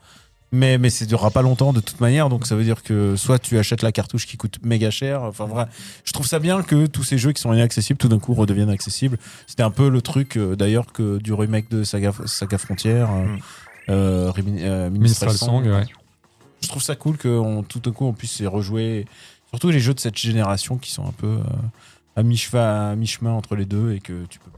[0.52, 3.38] Mais, mais ça durera pas longtemps de toute manière, donc ça veut dire que soit
[3.38, 5.66] tu achètes la cartouche qui coûte méga cher, enfin vrai.
[6.04, 8.68] Je trouve ça bien que tous ces jeux qui sont inaccessibles tout d'un coup redeviennent
[8.70, 9.16] accessibles.
[9.46, 13.26] C'était un peu le truc euh, d'ailleurs que du remake de Saga, Saga Frontière, euh,
[13.88, 14.58] Mm.
[14.58, 15.86] euh, Song, ouais.
[16.62, 19.06] Je trouve ça cool que on- tout d'un coup on puisse y rejouer,
[19.50, 21.42] surtout les jeux de cette génération qui sont un peu euh,
[22.16, 24.49] à mi-chemin à mi-chemin entre les deux et que tu peux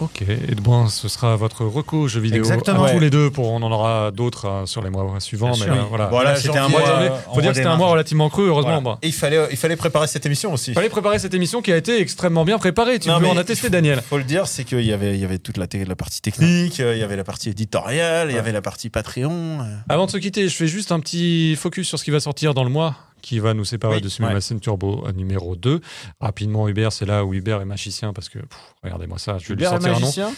[0.00, 2.84] Ok, et bon, ce sera votre reco jeux vidéo Exactement.
[2.84, 3.00] à tous Ouais.
[3.00, 3.30] les deux.
[3.30, 5.52] Pour, on en aura d'autres euh, sur les mois suivants.
[5.60, 6.06] Mais euh, voilà.
[6.06, 6.80] Voilà, c'était un mois.
[6.88, 8.80] euh, faut dire que c'était un mois relativement creux, heureusement.
[8.80, 8.98] Voilà.
[9.02, 10.70] Et il fallait, il fallait préparer cette émission aussi.
[10.70, 12.98] Il fallait préparer cette émission qui a été extrêmement bien préparée.
[12.98, 14.00] Tu Non, peux en il attester, faut- Daniel.
[14.02, 16.96] faut le dire, c'est qu'il y avait, il y avait toute la partie technique, euh,
[16.96, 19.60] il y avait la partie éditoriale, il y avait la partie Patreon.
[19.60, 19.76] euh.
[19.88, 22.54] Avant de se quitter, je fais juste un petit focus sur ce qui va sortir
[22.54, 25.80] dans le mois qui va nous séparer Oui, de Simulation Turbo euh, numéro 2.
[26.20, 28.38] Rapidement, Hubert, c'est là où Hubert est magicien parce que,
[28.82, 30.32] regardez-moi ça, je vais lui sortir un nom.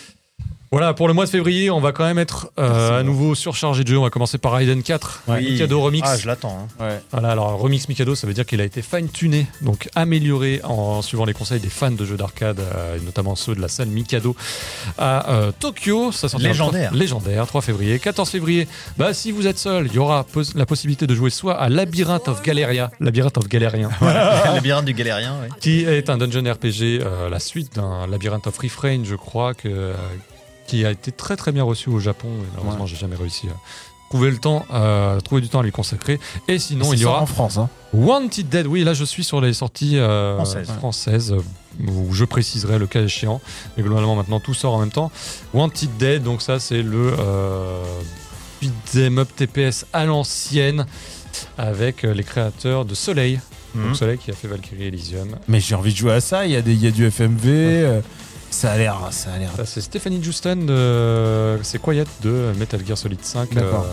[0.72, 3.34] Voilà, pour le mois de février, on va quand même être euh, Merci, à nouveau
[3.34, 3.98] surchargé de jeux.
[3.98, 5.42] On va commencer par Raiden 4, Ouais.
[5.42, 6.08] Mikado Remix.
[6.10, 6.66] Ah, je l'attends.
[6.80, 6.84] hein.
[6.84, 6.98] Ouais.
[7.12, 11.26] Voilà, alors remix Mikado, ça veut dire qu'il a été fine-tuné, donc amélioré en suivant
[11.26, 14.34] les conseils des fans de jeux d'arcade, euh, et notamment ceux de la salle Mikado
[14.96, 16.10] à euh, Tokyo.
[16.10, 16.88] Ça Légendaire.
[16.88, 17.98] 3 légendaire, 3 février.
[17.98, 18.66] 14 février,
[18.96, 21.68] bah, si vous êtes seul, il y aura pos- la possibilité de jouer soit à
[21.68, 25.48] Labyrinth of Galeria, Labyrinth of Galérien, labyrinthe du galérien, ouais.
[25.60, 29.68] qui est un dungeon RPG, euh, la suite d'un Labyrinth of Refrain, je crois, que,
[29.68, 29.92] euh,
[30.72, 32.28] qui a été très très bien reçu au Japon.
[32.28, 33.52] Et malheureusement, j'ai jamais réussi à
[34.08, 36.18] trouver le temps, euh, trouver du temps à lui consacrer.
[36.48, 37.58] Et sinon, il y aura en France.
[37.58, 37.68] Hein.
[37.92, 40.68] Wanted Dead, oui, là je suis sur les sorties euh, Françaises.
[40.78, 43.42] françaises, euh, où je préciserai le cas échéant.
[43.76, 45.10] Mais globalement, maintenant tout sort en même temps.
[45.52, 47.82] Wanted Dead, donc ça c'est le euh,
[48.62, 50.86] beat'em up TPS à l'ancienne
[51.58, 53.40] avec euh, les créateurs de Soleil.
[53.74, 55.36] Donc Soleil qui a fait Valkyrie Elysium.
[55.48, 56.44] Mais j'ai envie de jouer à ça.
[56.44, 58.02] Il y a, des, il y a du FMV.
[58.52, 58.96] Ça a l'air.
[59.10, 59.50] Ça a l'air.
[59.56, 63.52] Ça c'est Stephanie Justin, de- c'est Quiet de Metal Gear Solid 5.
[63.54, 63.84] D'accord.
[63.84, 63.92] euh,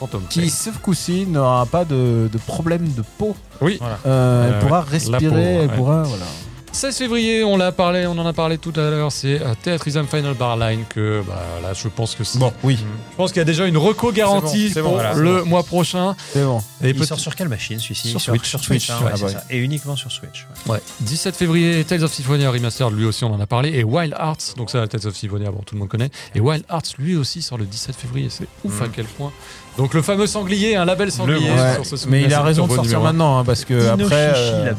[0.00, 3.36] Phantom Qui, ce coup-ci, n'aura pas de, de problème de peau.
[3.60, 5.54] Oui, Euh, Euh, elle pourra peau, respirer.
[5.54, 5.76] elle ouais.
[5.76, 6.02] pourra.
[6.04, 6.24] Voilà.
[6.72, 10.06] 16 février, on l'a parlé, on en a parlé tout à l'heure, c'est euh, Theatrism
[10.06, 12.78] Final Barline que bah, là je pense que c'est- Bon, oui,
[13.10, 16.14] je pense qu'il y a déjà une reco garantie bon, pour voilà, le mois prochain.
[16.32, 16.60] c'est bon.
[16.84, 18.44] Et Il peut- sort sur quelle machine celui-ci Sur Switch.
[18.48, 19.44] Sur Switch, hein, ouais, ah bah ça.
[19.50, 20.46] Et uniquement sur Switch.
[20.66, 20.74] ouais.
[20.74, 20.80] ouais.
[21.00, 24.54] 17 février, Tales of Symphonia Remastered, lui aussi on en a parlé, et Wild Hearts,
[24.56, 27.42] donc ça Tales of Symphonia, bon tout le monde connaît, et Wild Hearts lui aussi
[27.42, 28.86] sort le 17 février, c'est ouf Mhm.
[28.86, 29.32] à quel point.
[29.78, 32.72] Donc le fameux sanglier, un label sanglier Ouais, sur ce mais il a raison de
[32.74, 34.72] sortir maintenant, hein, parce que après, euh.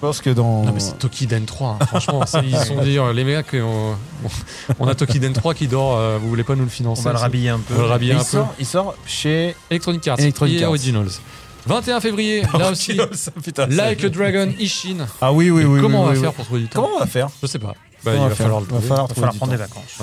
[0.00, 0.64] Je pense que dans.
[0.64, 1.84] Non mais c'est Tokiden 3, hein.
[1.84, 3.92] franchement, ils sont dit, euh, les mecs, euh,
[4.24, 4.28] on,
[4.78, 7.12] on a Tokiden 3 qui dort, euh, vous voulez pas nous le financer On va
[7.12, 7.74] le rhabiller un peu.
[7.74, 8.24] On va le rhabiller il, un peu.
[8.24, 9.54] sort, il sort chez.
[9.68, 10.70] Electronic Arts, Electronic Arts.
[10.70, 11.10] Originals.
[11.66, 12.98] 21 février, là aussi,
[13.44, 15.06] Putain, Like a Dragon Ishin.
[15.20, 15.80] Ah oui, oui, Et oui.
[15.82, 16.36] comment oui, on va oui, faire oui.
[16.36, 17.74] pour trouver du temps Comment on va faire Je sais pas.
[18.02, 18.88] Bah, il va falloir le Va trouver.
[18.88, 19.98] falloir Il va falloir prendre des vacances.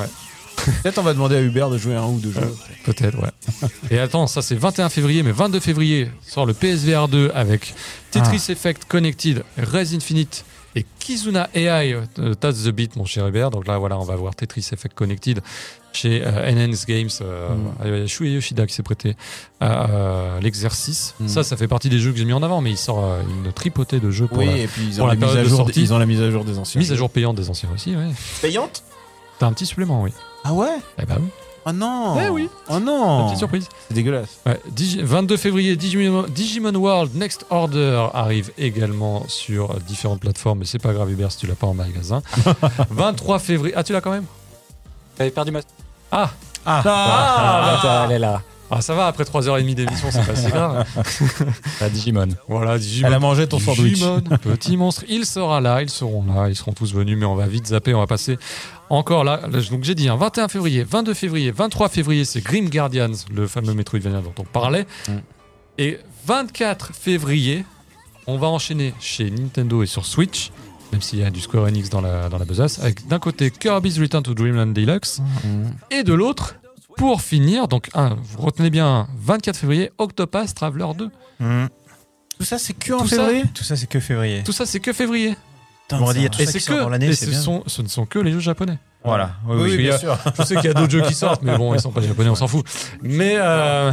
[0.83, 2.55] Peut-être on va demander à Hubert de jouer un ou deux jeux.
[2.85, 3.69] Peut-être, ouais.
[3.91, 7.73] Et attends, ça c'est 21 février, mais 22 février sort le PSVR 2 avec
[8.11, 8.51] Tetris Ah.
[8.51, 10.45] Effect Connected, Res Infinite
[10.75, 11.93] et Kizuna AI.
[12.19, 13.49] euh, That's the beat, mon cher Hubert.
[13.49, 15.41] Donc là, voilà, on va voir Tetris Effect Connected
[15.93, 17.09] chez euh, NN's Games.
[17.21, 17.71] Euh, Mm.
[17.85, 19.15] Il y a Shuei Yoshida qui s'est prêté
[19.59, 21.15] à euh, l'exercice.
[21.19, 21.27] Mm.
[21.29, 23.21] Ça, ça fait partie des jeux que j'ai mis en avant, mais il sort euh,
[23.45, 25.35] une tripotée de jeux pour Oui, la et puis ils pour ont, la la mise
[25.35, 25.81] à de jour, sortie.
[25.81, 26.79] ils ont la mise à jour des anciens.
[26.79, 28.07] mise à jour payante des anciens aussi, ouais.
[28.41, 28.83] payante?
[29.39, 30.11] T'as un petit supplément, oui.
[30.49, 31.27] Ah ouais Eh bah oui,
[31.65, 32.49] Oh non Ouais, oui.
[32.69, 33.67] Oh non petite surprise.
[33.89, 34.37] C'est dégueulasse.
[34.45, 40.65] Ouais, Digi- 22 février, Digimon, Digimon World Next Order arrive également sur différentes plateformes, mais
[40.65, 42.21] c'est pas grave Hubert si tu l'as pas en magasin.
[42.89, 44.25] 23 février, ah tu l'as quand même?
[45.17, 45.59] J'avais perdu ma.
[46.11, 46.29] Ah
[46.65, 48.41] Ah, Ah, Attends, elle est là.
[48.69, 50.85] Ah ça va, après 3h30 d'émission, c'est pas si grave.
[51.81, 52.27] La Digimon.
[52.49, 53.07] Voilà, Digimon.
[53.07, 53.93] Elle a mangé ton sandwich.
[53.93, 57.35] Digimon, petit monstre, il sera là, ils seront là, ils seront tous venus, mais on
[57.35, 58.37] va vite zapper, on va passer
[58.89, 59.41] encore là.
[59.49, 63.47] Là, Donc j'ai dit, hein, 21 février, 22 février, 23 février, c'est Grim Guardians, le
[63.47, 64.85] fameux Metroidvania dont on parlait.
[65.07, 65.11] Mm.
[65.77, 67.63] Et 24 février,
[68.25, 70.51] on va enchaîner chez Nintendo et sur Switch,
[70.91, 73.49] même s'il y a du Square Enix dans la, dans la besace, avec d'un côté
[73.49, 75.21] Kirby's Return to Dreamland Deluxe,
[75.89, 76.55] et de l'autre,
[76.97, 81.09] pour finir, donc un, vous retenez bien, 24 février, Octopath Traveler 2.
[81.39, 81.69] Hum.
[82.37, 83.43] Tout ça, c'est que en Tout ça- février?
[83.53, 84.43] Tout ça, c'est que février.
[84.43, 85.35] Tout ça, c'est que février.
[85.87, 88.39] Putain, On dit, Et que, dans l'année, ce, sont, ce ne sont que les jeux
[88.41, 88.77] japonais.
[89.03, 89.35] Voilà.
[89.47, 90.17] Oui, Oui, bien sûr.
[90.37, 92.29] Je sais qu'il y a d'autres jeux qui sortent, mais bon, ils sont pas japonais,
[92.29, 92.65] on s'en fout.
[93.01, 93.91] Mais euh...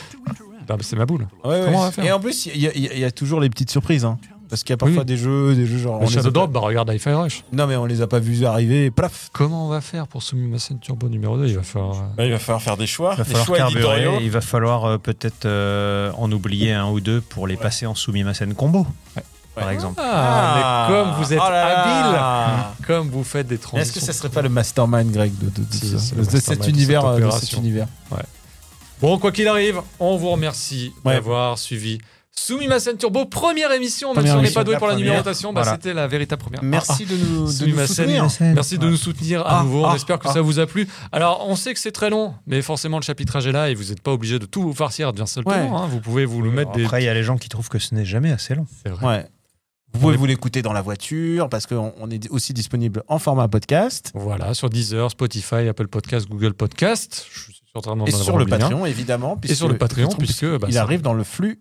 [0.66, 1.28] bah, c'est ma boule.
[1.44, 1.76] Ouais, Comment ouais.
[1.76, 4.04] on va faire Et en plus, il y, y a toujours les petites surprises.
[4.06, 4.18] Hein.
[4.50, 5.04] Parce qu'il y a parfois Oui.
[5.04, 6.00] des jeux, des jeux genre.
[6.00, 7.44] Les Shadow pas- Drop, bah regarde Hi-Fi Rush.
[7.52, 9.28] Non, mais on les a pas vus arriver et plaf.
[9.32, 11.96] Comment on va faire pour Sumimasen Turbo numéro 2 Il va falloir.
[11.96, 13.12] euh, Bah, il va falloir faire des choix.
[13.14, 17.20] Il va falloir carburer, il va falloir euh, peut-être euh, en oublier un ou deux
[17.20, 18.86] pour les passer en Sumimasen combo,
[19.54, 20.00] par exemple.
[20.02, 21.80] Ah, mais comme vous êtes oh là là.
[22.70, 23.82] habile, comme vous faites des Mais transitions.
[23.82, 26.66] Est-ce que ça serait pas le mastermind grec de, de, de Si, ça de cet
[26.68, 27.86] univers, cette de cet univers
[29.00, 31.14] Bon, quoi qu'il arrive, on vous remercie Ouais.
[31.14, 31.98] d'avoir suivi
[32.38, 35.06] Sumimasen Turbo, première émission, même Première si on n'est pas doué pour la première.
[35.08, 35.76] numérotation, bah, Voilà.
[35.76, 36.62] c'était la véritable première.
[36.62, 38.26] Merci de nous, de nous soutenir.
[38.40, 39.84] Merci de nous soutenir à Ah, nouveau.
[39.84, 40.32] On ah, espère que ah.
[40.32, 40.86] ça vous a plu.
[41.12, 43.84] Alors, on sait que c'est très long, mais forcément, le chapitrage est là et vous
[43.90, 45.66] n'êtes pas obligé de tout vous farcir d'un seul Ouais.
[45.66, 45.76] tour.
[45.76, 45.88] hein.
[45.90, 46.84] Vous pouvez vous le mettre des.
[46.84, 48.66] Après, il y a les gens qui trouvent que ce n'est jamais assez long.
[48.82, 49.06] C'est vrai.
[49.06, 49.26] Ouais.
[49.94, 53.48] Vous pouvez vous l'écouter dans la voiture parce qu'on on est aussi disponible en format
[53.48, 57.26] podcast Voilà, sur Deezer, Spotify, Apple Podcast, Google Podcast.
[57.32, 58.44] Je suis certainement et en sur le.
[58.44, 59.38] Patreon évidemment.
[59.44, 61.60] Et sur le puisque- Patreon, puisque bah, il ça- arrive dans le flux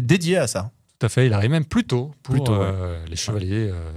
[0.00, 0.70] dédié à ça.
[0.98, 2.64] tout à fait, il arrive même plus tôt pour Plus tôt, ouais.
[2.64, 3.92] euh, les chevaliers euh,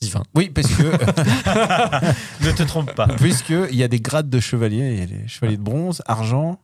[0.00, 0.22] divins.
[0.34, 0.82] Oui, parce que
[2.46, 3.08] ne te trompe pas.
[3.08, 6.02] puisque il y a des grades de chevaliers, il y a les chevaliers de bronze,
[6.06, 6.58] argent,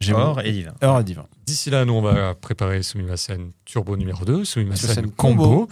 [0.00, 0.74] gémeaux, Or et divin.
[0.82, 1.26] or et divin.
[1.46, 5.44] D'ici là, nous, on va préparer Sumimasen Turbo numéro 2, Sumimasen Sumimasen Combo.
[5.44, 5.68] Combo.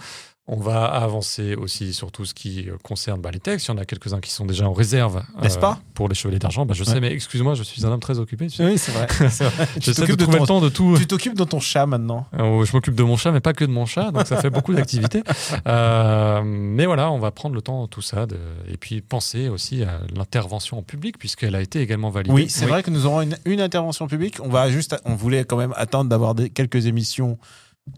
[0.51, 3.67] On va avancer aussi sur tout ce qui euh, concerne bah, les textes.
[3.67, 5.21] Il y en a quelques-uns qui sont déjà en réserve.
[5.43, 5.77] N'est-ce pas?
[5.93, 6.65] Pour les chevaliers d'argent.
[6.65, 6.99] Bah, je sais, Ouais.
[7.01, 8.47] mais excuse-moi, je suis un homme très occupé.
[8.47, 8.65] tu sais.
[8.65, 9.05] Oui, c'est vrai.
[9.19, 9.67] vrai.
[9.75, 10.95] Tu J'essaie de t'occupes de trouver ton- le temps de tout.
[10.97, 12.25] Tu t'occupes de ton chat maintenant.
[12.39, 14.49] Euh, Je m'occupe de mon chat, mais pas que de mon chat, donc ça fait
[14.49, 15.23] beaucoup d'activités.
[15.67, 18.37] Euh, mais voilà, on va prendre le temps de tout ça, de-
[18.71, 22.33] et puis penser aussi à l'intervention en public, puisqu'elle a été également validée.
[22.33, 24.37] Oui, c'est vrai que nous aurons une, une intervention publique.
[24.43, 27.37] On va juste, on voulait quand même attendre d'avoir quelques émissions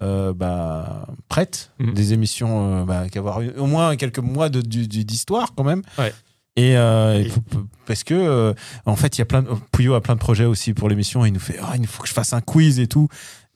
[0.02, 1.94] euh, bah, prêtes, Mhm.
[1.94, 5.64] des émissions euh, bah, qu'avoir eu- au moins quelques mois de- du- du- d'histoire quand
[5.64, 5.82] même.
[5.98, 6.14] Ouais.
[6.58, 7.32] Et, euh, et
[7.86, 8.54] parce que euh,
[8.86, 11.26] en fait, il y a plein de, Pouillot a plein de projets aussi pour l'émission.
[11.26, 13.08] Il nous fait, Ah, il faut que je fasse un quiz et tout.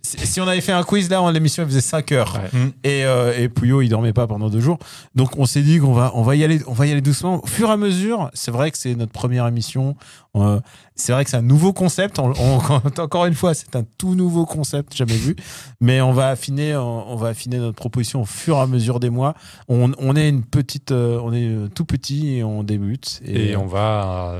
[0.05, 2.39] Si on avait fait un quiz là, l'émission elle faisait 5 heures.
[2.53, 2.73] Ouais.
[2.83, 4.77] Et, euh, et Pouillot, il dormait pas pendant deux jours.
[5.15, 7.43] Donc on s'est dit qu'on va, on va y aller, on va y aller doucement.
[7.43, 9.95] Au fur et à mesure, c'est vrai que c'est notre première émission.
[10.35, 10.59] Euh,
[10.95, 12.19] c'est vrai que c'est un nouveau concept.
[12.19, 12.59] On, on-
[13.01, 15.35] encore une fois, c'est un tout nouveau concept, jamais vu.
[15.81, 18.99] Mais on va affiner, on, on va affiner notre proposition au fur et à mesure
[18.99, 19.33] des mois.
[19.69, 23.21] On, on est une petite, euh, on est euh, tout petit et on débute.
[23.25, 24.35] Et, on va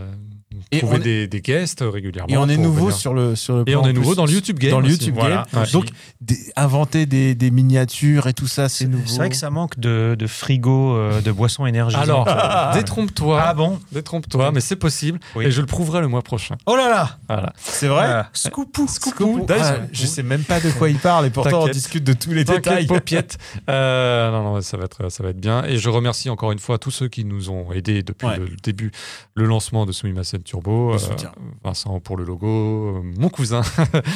[0.72, 2.34] Et trouver est- des, des guests régulièrement.
[2.34, 2.96] et on est nouveau venir.
[2.98, 3.62] sur le sur le.
[3.62, 4.72] Et plan, on est nouveau plus, dans le YouTube Game.
[4.72, 4.90] Dans le.
[4.90, 5.46] YouTube Voilà.
[5.54, 5.64] Game.
[5.64, 5.72] Ouais.
[5.72, 5.86] Donc
[6.22, 9.04] des- inventer des, des miniatures et tout ça, c'est nouveau.
[9.08, 12.04] C'est vrai que ça manque de, de frigo euh, de boissons énergisantes.
[12.04, 12.26] Alors,
[12.74, 13.42] détrompe-toi.
[13.44, 13.80] ah bon?
[13.92, 15.20] Détrompe-toi, mais c'est possible.
[15.36, 15.46] Oui.
[15.46, 16.56] Et je le prouverai le mois prochain.
[16.66, 17.54] Oh là là Voilà.
[17.58, 18.06] C'est vrai?
[18.08, 19.46] Ah, Scoopou Scoopou.
[19.50, 22.32] Ah, je sais même pas de quoi il parle et pourtant on discute de tous
[22.32, 22.86] les détails.
[22.88, 23.38] paupiette.
[23.70, 25.64] Euh, non, non, ça va, être, ça va être bien.
[25.66, 28.38] Et je remercie encore une fois tous ceux qui nous ont aidés depuis Ouais.
[28.38, 28.92] le début,
[29.36, 30.98] le lancement de Sumimasen Turbo.
[30.98, 31.32] Soutien.
[31.64, 33.62] Vincent pour le logo, euh, mon cousin,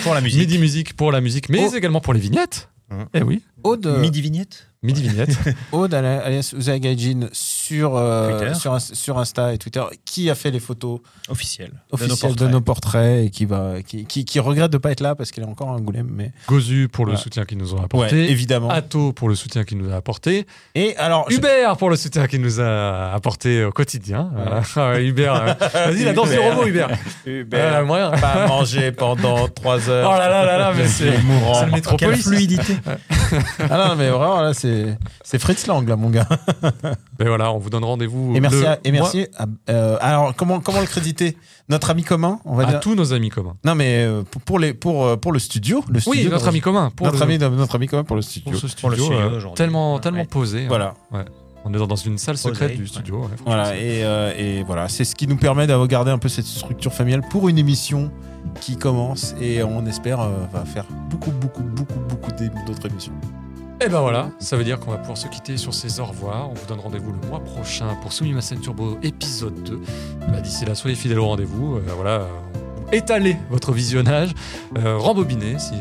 [0.03, 0.39] Pour la musique.
[0.39, 1.75] Midi Musique pour la musique, mais Oh.
[1.75, 2.69] également pour les vignettes.
[2.91, 3.05] Hum.
[3.13, 5.37] Eh oui, Aude, Midi vignette Midi Vignette.
[5.73, 11.01] Aude alias Uzagajin sur, euh, sur, sur Insta et Twitter, qui a fait les photos
[11.27, 11.73] officielle.
[11.91, 15.15] officielles de nos portraits, et qui, va, qui, qui, qui regrette de pas être là
[15.15, 16.07] parce qu'elle est encore à Angoulême.
[16.09, 16.31] Mais...
[16.47, 17.23] Gozu pour le Voilà.
[17.23, 18.31] soutien qu'ils nous ont Ouais, apporté.
[18.31, 18.69] évidemment.
[18.69, 20.47] Atto pour le soutien qu'il nous a apporté.
[20.75, 24.31] Et alors, je- Hubert pour le soutien qu'il nous a apporté au quotidien.
[24.33, 24.61] Voilà.
[24.93, 25.53] Ouais, Hubert, euh,
[25.91, 26.55] vas-y, la danse du Hubert.
[26.55, 26.89] robot, Hubert.
[27.25, 28.11] Hubert, Euh, moyen.
[28.11, 30.11] pas manger pendant 3 Oh heures.
[30.17, 31.17] là là là là, mais c'est c'est le
[31.59, 32.23] Quelle métropolis.
[32.23, 32.77] fluidité.
[33.69, 34.68] Ah non, mais vraiment, là, c'est
[35.23, 36.27] c'est Fritz Lang, là, mon gars.
[37.19, 38.35] Mais voilà, on vous donne rendez-vous.
[38.35, 41.37] Et merci, le à- et merci à- euh, alors, comment, comment le créditer?
[41.69, 42.79] Notre ami commun, on va à dire?
[42.79, 43.55] tous nos amis communs.
[43.63, 45.83] Non, mais euh, pour, pour les, pour, euh, pour le studio.
[45.89, 46.91] Le Oui, studio notre ami commun.
[46.95, 48.51] Pour notre, le- ami, notre ami commun pour le studio.
[48.51, 49.57] pour ce Pour le studio, studio euh, aujourd'hui.
[49.57, 50.01] tellement, Ouais.
[50.01, 50.63] tellement posé.
[50.63, 50.67] hein.
[50.67, 50.93] Voilà.
[51.65, 52.87] On est dans- dans une salle secrète Posé, du ouais.
[52.87, 53.15] studio.
[53.17, 56.17] ouais, franchement, Voilà, et, euh, et voilà, c'est ce qui nous permet d'avoir gardé un
[56.17, 58.11] peu cette structure familiale pour une émission
[58.61, 63.11] qui commence et on espère euh, va faire beaucoup, beaucoup, beaucoup, beaucoup d'é- d'autres émissions.
[63.81, 66.49] Et ben voilà, ça veut dire qu'on va pouvoir se quitter sur ces au revoir.
[66.49, 69.79] On vous donne rendez-vous le mois prochain pour Sumimasen Turbo épisode 2.
[70.31, 71.75] Bah, D'ici là, soyez fidèles au rendez-vous.
[71.77, 72.25] Euh, voilà, euh,
[72.91, 74.31] étalez votre visionnage,
[74.77, 75.75] euh, rembobinez si.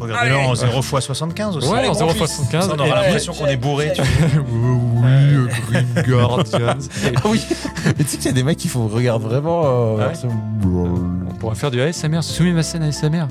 [0.00, 1.68] Regardez-le en 0 x 75 aussi.
[1.68, 2.70] Ouais, en 0 Allez, x 75.
[2.74, 3.92] On aura l'impression qu'on est bourré.
[3.94, 4.02] tu
[4.40, 4.42] vois.
[4.42, 6.78] oui, euh, Green Guardians.
[7.16, 7.40] Ah oui,
[7.86, 9.62] mais tu sais qu'il y a des mecs qui font regarde vraiment.
[9.64, 10.12] euh, Ouais.
[10.64, 13.26] On pourra faire du ASMR, Sumimasen ASMR.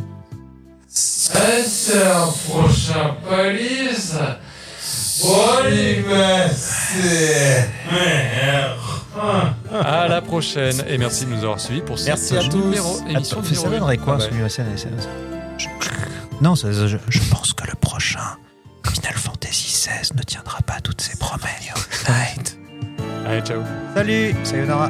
[0.95, 4.13] C'est un prochain police.
[9.71, 12.57] À la prochaine et merci de nous avoir suivis pour Merci cette à tous.
[12.57, 14.29] numéro, émission Attends, ça donnerait quoi, Ah ouais.
[15.57, 15.67] je-
[16.41, 18.19] Non, ça- je, je pense que le prochain
[18.91, 21.71] Final Fantasy XVI ne tiendra pas toutes ses promesses.
[22.09, 22.57] Night.
[23.25, 23.61] Allez, ciao.
[23.95, 24.89] Salut, sayonara.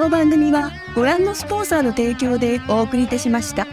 [0.00, 3.66] この番組はご覧のスポンサーの提供でお送りいたしました。